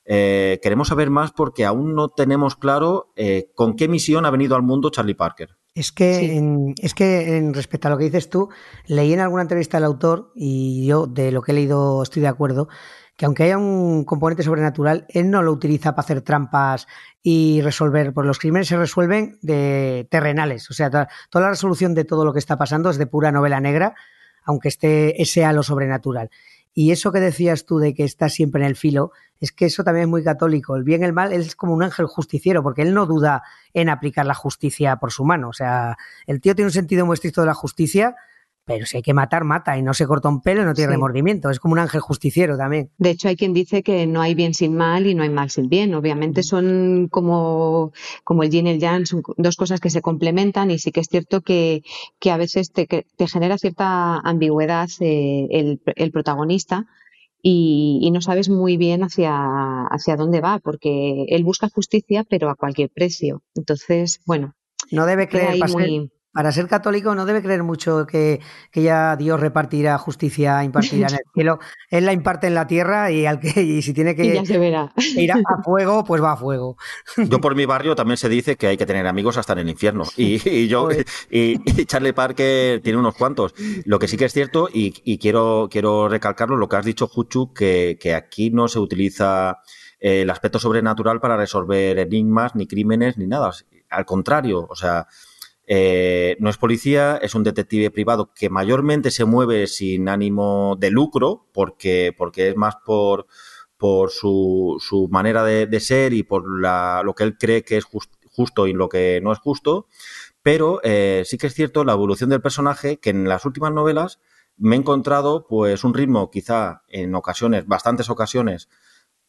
[0.05, 4.57] eh, queremos saber más porque aún no tenemos claro eh, con qué misión ha venido
[4.57, 5.57] al mundo Charlie Parker.
[5.73, 8.49] Es que, en, es que en respecto a lo que dices tú,
[8.87, 12.29] leí en alguna entrevista al autor y yo de lo que he leído estoy de
[12.29, 12.69] acuerdo,
[13.17, 16.89] que aunque haya un componente sobrenatural, él no lo utiliza para hacer trampas
[17.23, 22.05] y resolver, pues los crímenes se resuelven de terrenales, o sea, toda la resolución de
[22.05, 23.95] todo lo que está pasando es de pura novela negra
[24.45, 26.31] aunque esté sea lo sobrenatural.
[26.73, 29.85] Y eso que decías tú de que está siempre en el filo, es que eso
[29.85, 30.75] también es muy católico.
[30.75, 33.43] El bien y el mal, él es como un ángel justiciero, porque él no duda
[33.73, 35.49] en aplicar la justicia por su mano.
[35.49, 38.17] O sea, el tío tiene un sentido muy estricto de la justicia,
[38.67, 40.95] pero si hay que matar, mata y no se corta un pelo, no tiene Sí.
[40.95, 41.51] remordimiento.
[41.51, 42.91] Es como un ángel justiciero también.
[42.99, 45.51] De hecho, hay quien dice que no hay bien sin mal y no hay mal
[45.51, 45.95] sin bien.
[45.95, 47.93] Obviamente son como,
[48.25, 51.01] como el yin y el yang, son dos cosas que se complementan y sí que
[51.01, 51.83] es cierto que,
[52.19, 56.87] que a veces te, que te genera cierta ambigüedad eh, el, el protagonista
[57.43, 62.49] y, y no sabes muy bien hacia, hacia dónde va, porque él busca justicia, pero
[62.49, 63.43] a cualquier precio.
[63.55, 64.55] Entonces, bueno,
[64.91, 66.11] No debe creer, muy...
[66.35, 68.41] para ser católico, no debe creer mucho que,
[68.73, 71.59] que ya Dios repartirá justicia, impartirá en el cielo.
[71.89, 74.45] Él la imparte en la tierra y, al que, y si tiene Y que ya
[74.45, 74.93] se verá.
[74.97, 76.77] ir a, a fuego, pues va a fuego.
[77.17, 79.69] Yo por mi barrio también se dice que hay que tener amigos hasta en el
[79.71, 80.05] infierno.
[80.17, 81.07] Y, y yo Joder.
[81.31, 83.55] y, y Charlie Parker tiene unos cuantos.
[83.85, 87.07] Lo que sí que es cierto, y, y quiero, quiero recalcarlo, lo que has dicho,
[87.07, 89.59] Juchu, que, que aquí no se utiliza
[90.01, 93.53] eh, el aspecto sobrenatural para resolver enigmas, ni crímenes, ni nada.
[93.91, 95.07] Al contrario, o sea,
[95.67, 100.91] eh, no es policía, es un detective privado que mayormente se mueve sin ánimo de
[100.91, 103.27] lucro, porque, porque es más por,
[103.77, 107.85] por su, su manera de, ser y por la, lo que él cree que es
[107.85, 109.87] just- justo y lo que no es justo.
[110.43, 114.21] Pero eh, sí que es cierto la evolución del personaje, que en las últimas novelas
[114.57, 118.69] me he encontrado pues un ritmo quizá en ocasiones, bastantes ocasiones,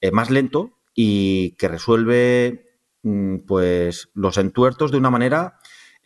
[0.01, 2.65] eh, más lento y que resuelve
[3.03, 5.57] mm, pues los entuertos de una manera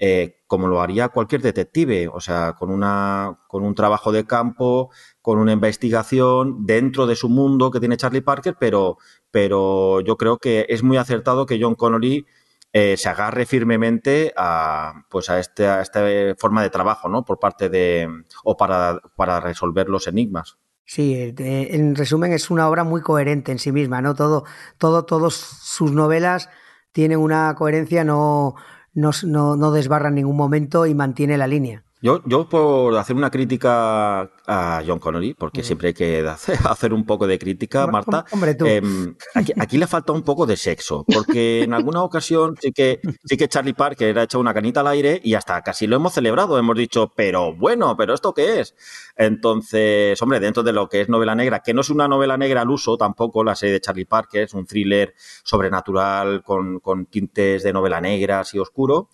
[0.02, 4.91] eh, como lo haría cualquier detective, o sea, con, una, con un trabajo de campo,
[5.22, 8.97] con una investigación dentro de su mundo que tiene Charlie Parker, pero,
[9.30, 12.26] pero yo creo que es muy acertado que John Connolly
[12.72, 16.02] eh, se agarre firmemente a, pues a, este, esta
[16.38, 17.26] forma de trabajo, ¿no?
[17.26, 18.08] Por parte de,
[18.45, 20.58] o para, para resolver los enigmas.
[20.86, 21.36] Sí, eh,
[21.76, 24.16] en resumen es una obra muy coherente en sí misma, ¿no?
[24.16, 24.45] Todo,
[24.78, 26.50] todo, todos sus novelas
[26.91, 28.56] tienen una coherencia, no,
[28.94, 31.84] no, no, no desbarra en ningún momento y mantiene la línea.
[32.02, 36.26] Yo, yo por hacer una crítica a John Connery, porque siempre hay que
[36.70, 38.66] hacer, un poco de crítica, Marta, hombre, tú.
[38.66, 43.02] em, aquí, aquí le falta un poco de sexo, porque en alguna ocasión sí que,
[43.26, 46.14] sí que Charlie Parker ha hecho una canita al aire y hasta casi lo hemos
[46.14, 48.76] celebrado, hemos dicho, pero bueno, pero ¿esto qué es?
[49.18, 52.62] Entonces, hombre, dentro de lo que es novela negra, que no es una novela negra
[52.62, 57.64] al uso tampoco, la serie de Charlie Parker, es un thriller sobrenatural con, con tintes
[57.64, 59.10] de novela negra así oscuro,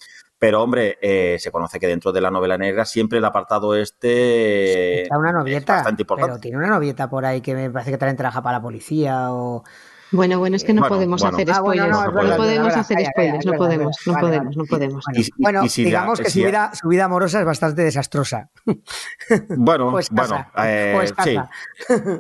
[0.46, 5.02] pero, hombre, eh, se conoce que dentro de la novela negra siempre el apartado este
[5.02, 6.30] Está una es novieta, bastante importante.
[6.34, 9.32] pero tiene una novieta por ahí que me parece que también trabaja para la policía
[9.32, 9.64] o...
[10.16, 11.36] Bueno, bueno, es que no Bueno, podemos bueno.
[11.36, 12.06] hacer Ah, bueno, spoilers.
[12.14, 14.22] no, podemos verdad, hacer spoilers, no podemos, no verdad.
[14.30, 15.06] podemos, no podemos.
[15.38, 18.50] Bueno, Y si- la- digamos que si- su, vida, su vida amorosa es bastante desastrosa.
[19.58, 21.36] Bueno, O escasa, bueno, eh, o sí.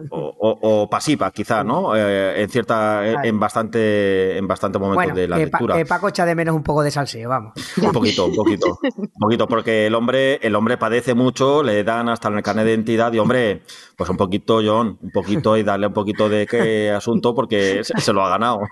[0.09, 1.95] O, o- o pasiva, quizá, ¿no?
[1.95, 3.27] Eh, en cierta, Vale.
[3.29, 5.75] en bastante, en bastante momento Bueno, de la que, Pa- lectura.
[5.75, 7.53] que Paco echa de menos un poco de salseo, vamos.
[7.81, 12.09] Un poquito, un poquito, un poquito, porque el hombre, el hombre padece mucho, le dan
[12.09, 13.61] hasta en el carnet de identidad y hombre,
[13.95, 18.13] pues un poquito, John, un poquito y darle un poquito de qué asunto porque se,
[18.13, 18.59] lo ha ganado.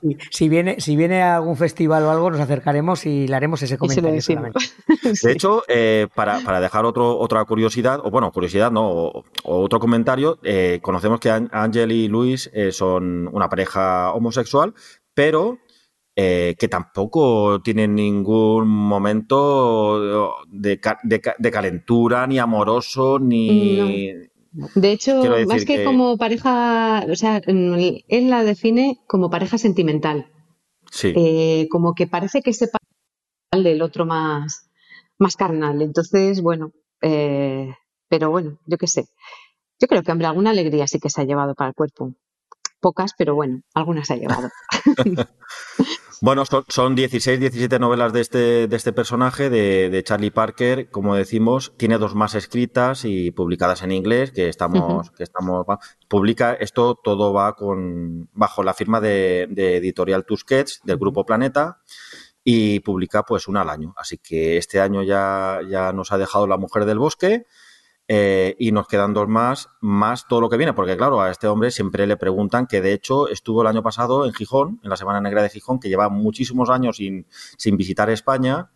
[0.00, 3.62] Si, si viene, si viene a algún festival o algo, nos acercaremos y le haremos
[3.62, 4.60] ese comentario solamente.
[5.22, 9.60] De hecho, eh, para, para dejar otro, otra curiosidad, o bueno, curiosidad no, o, o
[9.60, 14.74] otro comentario, eh, conocemos que Ángel y Luis eh, son una pareja homosexual,
[15.14, 15.58] pero
[16.16, 24.12] eh, que tampoco tienen ningún momento de, de calentura, ni amoroso, ni...
[24.74, 30.30] De hecho, más que, que- como pareja, o sea, él la define como pareja sentimental.
[30.90, 31.12] Sí.
[31.16, 34.70] Eh, como que parece que se parece del otro más,
[35.18, 35.82] más carnal.
[35.82, 36.70] Entonces, bueno,
[37.02, 37.74] eh,
[38.08, 39.06] pero bueno, yo qué sé.
[39.80, 42.14] Yo creo que, hombre, alguna alegría sí que se ha llevado para el cuerpo.
[42.80, 44.50] Pocas, pero bueno, algunas se ha llevado.
[46.20, 50.90] Bueno, son, son 16, 17 novelas de este, de este personaje, de, de Charlie Parker,
[50.90, 55.66] como decimos, tiene dos más escritas y publicadas en inglés, que estamos, que estamos,
[56.08, 61.80] publica, esto todo va con, bajo la firma de, de editorial Tusquets, del Grupo Planeta,
[62.44, 63.94] y publica pues una al año.
[63.96, 67.46] Así que este año ya, ya nos ha dejado La Mujer del Bosque,
[68.06, 71.46] eh, y nos quedan dos más, más todo lo que viene, porque claro, a este
[71.46, 74.96] hombre siempre le preguntan que de hecho estuvo el año pasado en Gijón, en la
[74.96, 77.26] Semana Negra de Gijón, que lleva muchísimos años sin,
[77.56, 78.70] sin visitar España,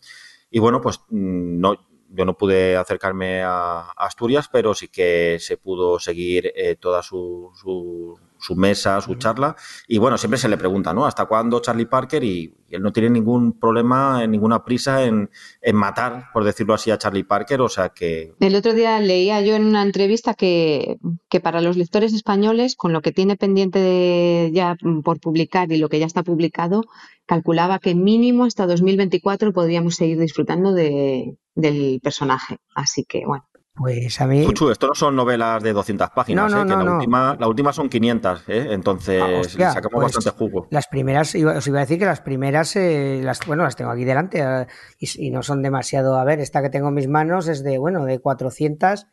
[0.50, 1.76] y bueno, pues mm, no,
[2.10, 7.50] yo no pude acercarme a Asturias, pero sí que se pudo seguir eh, toda su,
[7.54, 9.56] su, su mesa, su charla.
[9.86, 11.06] Y bueno, siempre se le pregunta, ¿no?
[11.06, 12.24] ¿Hasta cuándo Charlie Parker?
[12.24, 15.30] Y, él no tiene ningún problema, ninguna prisa en,
[15.72, 17.62] matar, por decirlo así, a Charlie Parker.
[17.62, 18.34] O sea que.
[18.40, 20.98] El otro día leía yo en una entrevista que,
[21.30, 25.88] que para los lectores españoles, con lo que tiene pendiente ya por publicar y lo
[25.88, 26.82] que ya está publicado,
[27.24, 32.58] calculaba que mínimo hasta 2024 podríamos seguir disfrutando de, del personaje.
[32.74, 33.47] Así que, bueno.
[33.78, 34.44] Pues a mí.
[34.44, 36.56] Chuchu, esto no son novelas de 200 páginas, ¿eh?
[36.66, 38.66] que la, Última, la última son 500, ¿eh?
[38.70, 40.66] entonces ah, sacamos pues bastante jugo.
[40.70, 44.04] Las primeras, os iba a decir que las primeras, eh, las, bueno, las tengo aquí
[44.04, 44.44] delante
[44.98, 46.18] y, y, no son demasiado.
[46.18, 49.06] A ver, esta que tengo en mis manos es de, bueno, de 400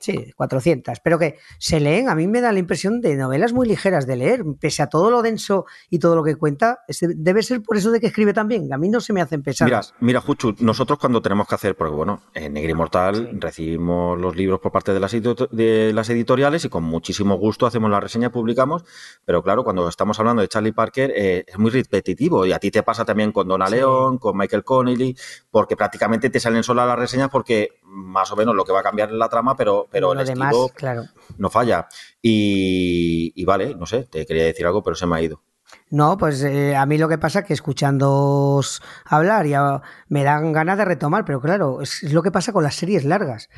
[0.00, 0.98] Sí, 400.
[1.00, 4.16] Pero que se leen, a mí me da la impresión de novelas muy ligeras de
[4.16, 6.80] leer, pese a todo lo denso y todo lo que cuenta.
[7.16, 8.72] Debe ser por eso de que escribe también.
[8.72, 9.92] A mí no se me hacen pesadas.
[10.00, 14.34] Mira, mira, Juchu, nosotros cuando tenemos que hacer, porque bueno, en Negri Mortal recibimos los
[14.34, 18.28] libros por parte de las, de las editoriales y con muchísimo gusto hacemos la reseña
[18.28, 18.84] y publicamos.
[19.26, 22.46] Pero claro, cuando estamos hablando de Charlie Parker, eh, es muy repetitivo.
[22.46, 25.14] Y a ti te pasa también con Donna León, con Michael Connelly,
[25.50, 28.84] porque prácticamente te salen solas las reseñas porque más o menos lo que va a
[28.84, 31.04] cambiar es la trama, pero, pero el estilo claro.
[31.38, 31.88] no falla.
[32.22, 35.42] Y, vale, no sé, te quería decir algo, pero se me ha ido.
[35.90, 40.52] No, pues eh, a mí lo que pasa es que escuchándoos hablar ya me dan
[40.52, 43.48] ganas de retomar, pero claro, es, lo que pasa con las series largas.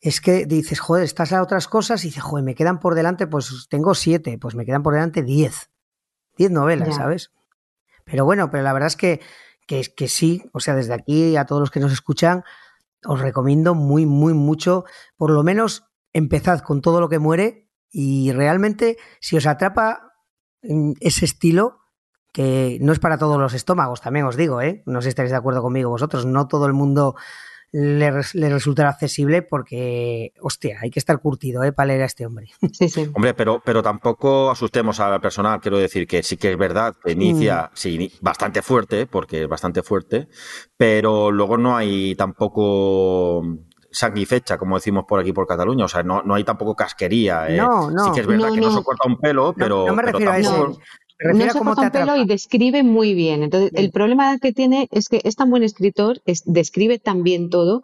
[0.00, 3.26] Es que dices, joder, estás a otras cosas y dices, joder, me quedan por delante,
[3.26, 5.70] pues tengo siete, pues me quedan por delante diez.
[6.36, 7.32] Diez novelas, ¿sabes?
[8.04, 9.20] Pero bueno, pero la verdad es que,
[9.66, 12.44] que, que sí, o sea, desde aquí a todos los que nos escuchan,
[13.06, 14.84] os recomiendo muy, muy mucho,
[15.16, 20.12] por lo menos empezad con todo lo que muere y realmente si os atrapa
[21.00, 21.80] ese estilo,
[22.32, 24.82] que no es para todos los estómagos, también os digo, ¿eh?
[24.84, 27.14] no sé si estaréis de acuerdo conmigo vosotros, no todo el mundo
[27.72, 28.10] le,
[28.50, 31.72] resultará accesible porque, hostia, hay que estar curtido ¿eh?
[31.72, 32.48] para leer a este hombre.
[32.72, 33.10] Sí, sí.
[33.14, 37.12] Hombre, pero, pero tampoco asustemos al personal, quiero decir que sí que es verdad que
[37.12, 38.04] inicia mm.
[38.20, 40.28] bastante fuerte, porque es bastante fuerte,
[40.76, 43.42] pero luego no hay tampoco
[44.26, 45.86] fecha como decimos por aquí por Cataluña.
[45.86, 47.48] O sea, no, no hay tampoco casquería.
[47.48, 47.56] ¿eh?
[47.56, 48.04] No, no.
[48.04, 48.76] Sí que es verdad que no.
[48.76, 49.86] se corta un pelo, pero.
[49.86, 50.78] No, me refiero a eso
[51.18, 53.42] no se corta un pelo y describe muy bien.
[53.42, 57.82] Entonces, el problema que tiene es que es tan buen escritor, describe tan bien todo,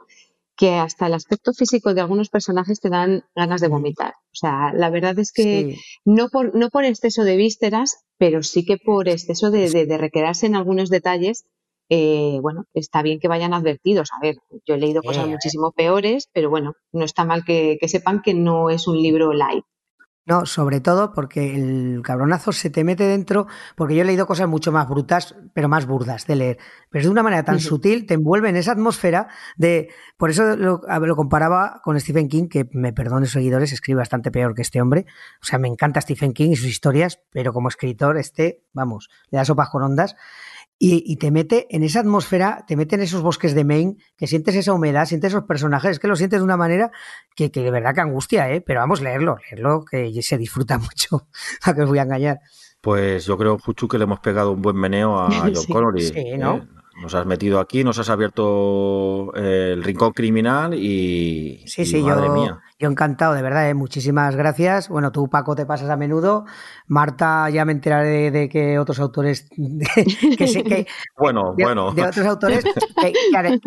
[0.56, 4.14] que hasta el aspecto físico de algunos personajes te dan ganas de vomitar.
[4.32, 8.64] O sea, la verdad es que no, por, no por exceso de vísceras, pero sí
[8.64, 11.44] que por exceso de, de, recrearse en algunos detalles.
[11.88, 14.10] Eh, bueno, está bien que vayan advertidos.
[14.12, 17.88] A ver, yo he leído cosas muchísimo peores, pero bueno, no está mal que, que
[17.88, 19.64] sepan que no es un libro light.
[20.24, 24.48] No, sobre todo porque el cabronazo se te mete dentro, porque yo he leído cosas
[24.48, 26.58] mucho más brutas, pero más burdas de leer,
[26.90, 29.88] pero de una manera tan sutil, te envuelve en esa atmósfera de...
[30.16, 34.54] Por eso lo, lo, comparaba con Stephen King, que me perdone seguidores, escribe bastante peor
[34.54, 35.06] que este hombre.
[35.42, 39.38] O sea, me encanta Stephen King y sus historias, pero como escritor, este, vamos, le
[39.38, 40.14] da sopas con ondas
[40.84, 44.56] y, te mete en esa atmósfera, te mete en esos bosques de Maine, que sientes
[44.56, 46.90] esa humedad, sientes esos personajes, que lo sientes de una manera
[47.36, 48.60] que, de verdad que angustia, ¿eh?
[48.60, 51.28] Pero vamos, leerlo, leerlo, que se disfruta mucho,
[51.62, 52.40] a que os voy a engañar.
[52.80, 56.02] Pues yo creo, Fuchu, que le hemos pegado un buen meneo a John Connery.
[56.02, 56.56] Sí, ¿no?
[56.56, 56.68] ¿eh?
[57.00, 62.34] Nos has metido aquí, nos has abierto el rincón criminal y, sí, sí, madre yo,
[62.34, 62.60] mía.
[62.82, 63.74] Yo encantado, de verdad, ¿eh?
[63.74, 64.88] muchísimas gracias.
[64.88, 66.46] Bueno, tú, Paco, te pasas a menudo.
[66.88, 69.48] Marta, ya me enteraré de que otros autores.
[70.36, 71.92] que, sé que, bueno, bueno.
[71.92, 73.12] De otros autores que,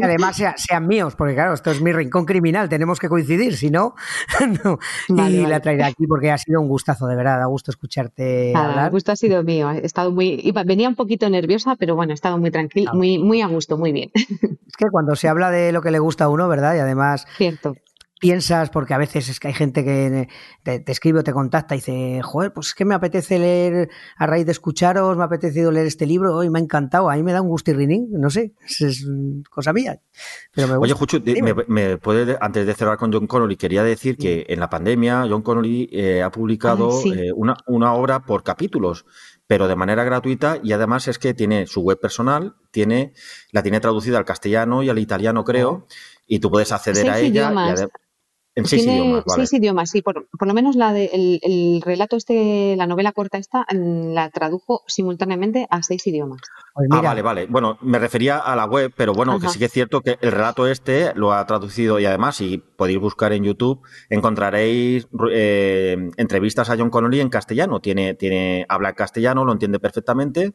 [0.03, 3.95] además sean míos, porque claro, esto es mi rincón criminal, tenemos que coincidir, si no.
[5.07, 8.88] y la traeré aquí porque ha sido un gustazo, de verdad, da gusto escucharte hablar.
[8.88, 10.51] El gusto ha sido mío, he estado muy.
[10.66, 13.93] Venía un poquito nerviosa, pero bueno, he estado muy tranquila, muy, muy a gusto, muy
[13.93, 14.11] bien.
[14.13, 16.76] Es que cuando se habla de lo que le gusta a uno, ¿verdad?
[16.76, 17.26] Y además.
[17.38, 17.76] Cierto
[18.20, 20.28] piensas, porque a veces es que hay gente que
[20.63, 24.26] te, escribe o te contacta y dice, joder, pues es que me apetece leer, a
[24.26, 27.24] raíz de escucharos, me ha apetecido leer este libro, hoy me ha encantado, a mí
[27.24, 29.05] me da un gustirrinín, no sé, es,
[29.49, 29.99] cosa mía.
[30.53, 31.22] Pero Oye, Juchu,
[31.68, 35.41] me, puede, antes de cerrar con John Connolly, quería decir que en la pandemia John
[35.41, 39.05] Connolly eh, ha publicado ah, eh, una, una obra por capítulos
[39.47, 43.13] pero de manera gratuita y además es que tiene su web personal, tiene
[43.51, 45.86] la tiene traducida al castellano y al italiano, creo,
[46.26, 47.51] y tú puedes acceder a ella.
[48.56, 50.01] En seis idiomas, Seis idiomas, sí.
[50.01, 55.68] Por, lo menos la de, el, relato este, la novela corta esta, la tradujo simultáneamente
[55.70, 56.39] a seis idiomas.
[56.74, 57.47] Pues ah, vale, vale.
[57.47, 60.32] Bueno, me refería a la web, pero bueno, que sí que es cierto que el
[60.32, 66.70] relato este lo ha traducido y además, si podéis buscar en YouTube, encontraréis eh, entrevistas
[66.70, 67.82] a John Connolly en castellano.
[67.82, 70.53] Tiene, tiene, habla castellano, lo entiende perfectamente.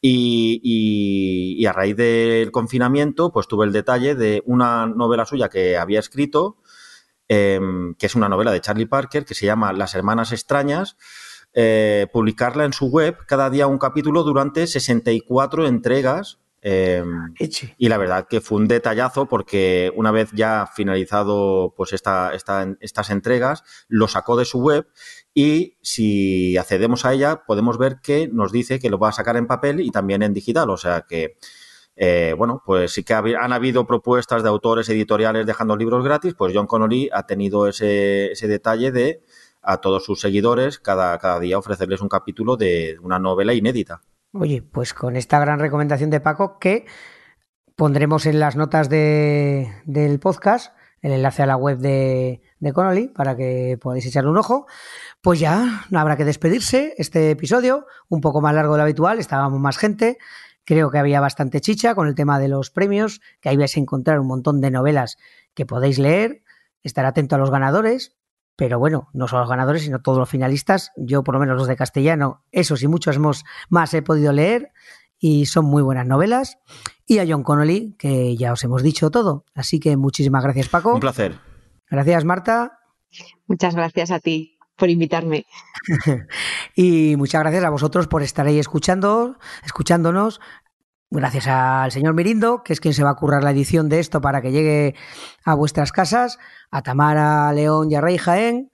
[0.00, 5.48] Y, y, y a raíz del confinamiento, pues tuve el detalle de una novela suya
[5.48, 6.56] que había escrito
[7.32, 10.96] Em, que es una novela de Charlie Parker que se llama Las Hermanas Extrañas.
[11.52, 16.40] eh, publicarla en su web cada día un capítulo durante 64 entregas.
[16.62, 17.04] Eh,
[17.78, 23.10] y la verdad que fue un detallazo porque una vez ya finalizado pues esta, estas
[23.10, 24.88] entregas, lo sacó de su web
[25.32, 29.36] y si accedemos a ella podemos ver que nos dice que lo va a sacar
[29.36, 30.68] en papel y también en digital.
[30.70, 31.36] O sea que,
[32.02, 36.50] eh, bueno, pues sí que han habido propuestas de autores editoriales dejando libros gratis, pues
[36.54, 39.22] John Connolly ha tenido ese, ese detalle de
[39.60, 44.00] a todos sus seguidores cada, día ofrecerles un capítulo de una novela inédita.
[44.32, 46.86] Oye, pues con esta gran recomendación de Paco que
[47.76, 50.72] pondremos en las notas de, del podcast
[51.02, 54.66] el enlace a la web de, de Connolly para que podáis echarle un ojo.
[55.20, 56.94] Pues ya no habrá que despedirse.
[56.96, 60.16] Este episodio, un poco más largo de lo habitual, estábamos más gente.
[60.70, 63.80] Creo que había bastante chicha con el tema de los premios, que ahí vais a
[63.80, 65.18] encontrar un montón de novelas
[65.52, 66.44] que podéis leer.
[66.84, 68.16] Estar atento a los ganadores,
[68.54, 70.92] pero bueno, no solo los ganadores, sino todos los finalistas.
[70.96, 73.18] Yo, por lo menos los de castellano, esos y muchos
[73.68, 74.70] más he podido leer
[75.18, 76.58] y son muy buenas novelas.
[77.04, 79.46] Y a John Connolly, que ya os hemos dicho todo.
[79.56, 80.94] Así que muchísimas gracias, Paco.
[80.94, 81.36] Un placer.
[81.90, 82.78] Gracias, Marta.
[83.48, 85.46] Muchas gracias a ti por invitarme.
[86.74, 90.40] y muchas gracias a vosotros por estar ahí escuchando, escuchándonos.
[91.12, 94.20] Gracias al señor Mirindo, que es quien se va a currar la edición de esto
[94.20, 94.94] para que llegue
[95.44, 96.38] a vuestras casas,
[96.70, 98.70] a Tamara, León y a Rey Jaén.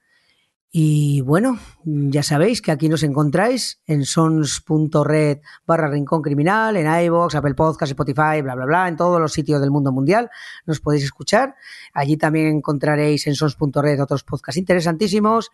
[0.71, 7.37] Y bueno, ya sabéis que aquí nos encontráis en sons.red barra rincón criminal, en iVoox,
[7.37, 10.29] Apple Podcast, Spotify, bla, bla, bla, en todos los sitios del mundo mundial
[10.67, 11.55] nos podéis escuchar.
[11.95, 15.51] Allí también encontraréis en sons.red otros podcasts interesantísimos.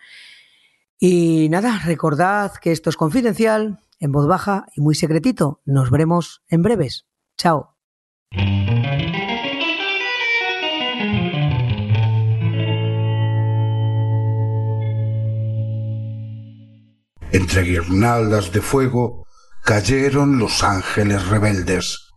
[0.99, 5.63] Y nada, recordad que esto es confidencial, en voz baja y muy secretito.
[5.65, 7.07] Nos veremos en breves.
[7.39, 7.77] Chao.
[17.31, 19.25] Entre guirnaldas de fuego
[19.65, 22.11] cayeron los ángeles rebeldes,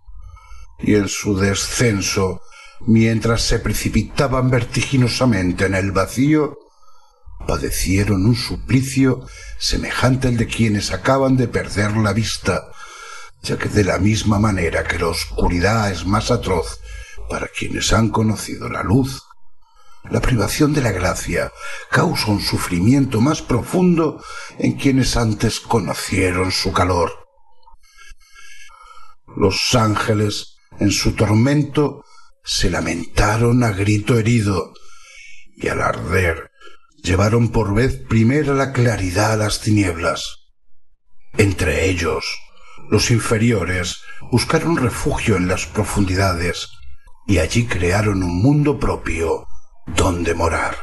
[0.79, 2.41] y en su descenso,
[2.81, 6.57] mientras se precipitaban vertiginosamente en el vacío,
[7.45, 9.25] padecieron un suplicio
[9.59, 12.71] semejante al de quienes acaban de perder la vista,
[13.41, 16.79] ya que de la misma manera que la oscuridad es más atroz
[17.29, 19.23] para quienes han conocido la luz,
[20.09, 21.51] la privación de la gracia
[21.89, 24.23] causa un sufrimiento más profundo
[24.59, 27.11] en quienes antes conocieron su calor.
[29.35, 32.03] Los ángeles, en su tormento,
[32.43, 34.73] se lamentaron a grito herido,
[35.57, 36.51] y al arder
[37.05, 40.49] llevaron por vez primera la claridad a las tinieblas.
[41.37, 42.25] Entre ellos,
[42.89, 43.99] los inferiores
[44.31, 46.67] buscaron refugio en las profundidades
[47.27, 49.45] y allí crearon un mundo propio
[49.85, 50.75] donde morar.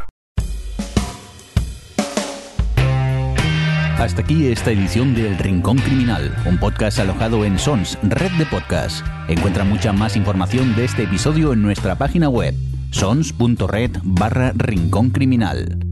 [3.99, 8.47] Hasta aquí esta edición de El Rincón Criminal, un podcast alojado en Sons, red de
[8.47, 9.05] podcast.
[9.29, 12.55] Encuentra mucha más información de este episodio en nuestra página web,
[12.91, 15.92] sons.red barra Rincón Criminal